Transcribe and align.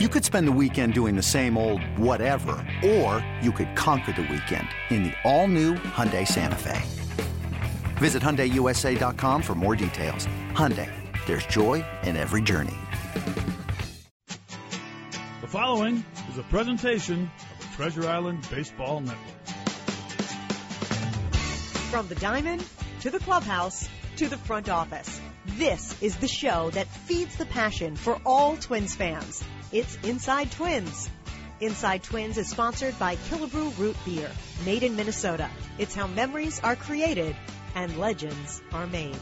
You 0.00 0.08
could 0.08 0.24
spend 0.24 0.48
the 0.48 0.58
weekend 0.60 0.92
doing 0.92 1.14
the 1.14 1.22
same 1.22 1.56
old 1.56 1.80
whatever, 1.96 2.56
or 2.84 3.24
you 3.40 3.52
could 3.52 3.76
conquer 3.76 4.10
the 4.10 4.22
weekend 4.22 4.66
in 4.90 5.04
the 5.04 5.12
all-new 5.22 5.74
Hyundai 5.74 6.26
Santa 6.26 6.56
Fe. 6.56 6.82
Visit 7.98 8.20
HyundaiUSA.com 8.20 9.40
for 9.40 9.54
more 9.54 9.76
details. 9.76 10.26
Hyundai, 10.50 10.90
there's 11.26 11.46
joy 11.46 11.84
in 12.02 12.16
every 12.16 12.42
journey. 12.42 12.74
The 15.40 15.46
following 15.46 16.04
is 16.28 16.38
a 16.38 16.42
presentation 16.42 17.30
of 17.52 17.60
the 17.60 17.76
Treasure 17.76 18.08
Island 18.08 18.44
Baseball 18.50 18.98
Network. 18.98 19.46
From 21.92 22.08
the 22.08 22.16
diamond 22.16 22.66
to 22.98 23.10
the 23.10 23.20
clubhouse 23.20 23.88
to 24.16 24.26
the 24.26 24.38
front 24.38 24.68
office, 24.68 25.20
this 25.56 26.02
is 26.02 26.16
the 26.16 26.26
show 26.26 26.70
that 26.70 26.88
feeds 26.88 27.36
the 27.36 27.46
passion 27.46 27.94
for 27.94 28.20
all 28.26 28.56
Twins 28.56 28.96
fans. 28.96 29.44
It's 29.74 29.98
Inside 30.04 30.52
Twins. 30.52 31.10
Inside 31.60 32.04
Twins 32.04 32.38
is 32.38 32.48
sponsored 32.48 32.96
by 32.96 33.16
Killebrew 33.16 33.76
Root 33.76 33.96
Beer, 34.04 34.30
made 34.64 34.84
in 34.84 34.94
Minnesota. 34.94 35.50
It's 35.78 35.96
how 35.96 36.06
memories 36.06 36.60
are 36.60 36.76
created 36.76 37.34
and 37.74 37.98
legends 37.98 38.62
are 38.72 38.86
made. 38.86 39.16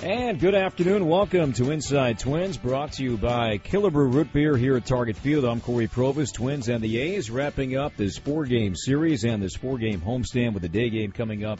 And 0.00 0.38
good 0.38 0.54
afternoon. 0.54 1.08
Welcome 1.08 1.54
to 1.54 1.72
Inside 1.72 2.20
Twins, 2.20 2.56
brought 2.56 2.92
to 2.92 3.02
you 3.02 3.16
by 3.16 3.58
Killebrew 3.58 4.14
Root 4.14 4.32
Beer 4.32 4.56
here 4.56 4.76
at 4.76 4.86
Target 4.86 5.16
Field. 5.16 5.44
I'm 5.44 5.60
Corey 5.60 5.88
Provus. 5.88 6.32
Twins 6.32 6.68
and 6.68 6.80
the 6.80 6.96
A's 6.98 7.32
wrapping 7.32 7.76
up 7.76 7.96
this 7.96 8.16
four-game 8.16 8.76
series 8.76 9.24
and 9.24 9.42
this 9.42 9.56
four-game 9.56 10.02
homestand 10.02 10.54
with 10.54 10.62
a 10.62 10.68
day 10.68 10.88
game 10.88 11.10
coming 11.10 11.44
up 11.44 11.58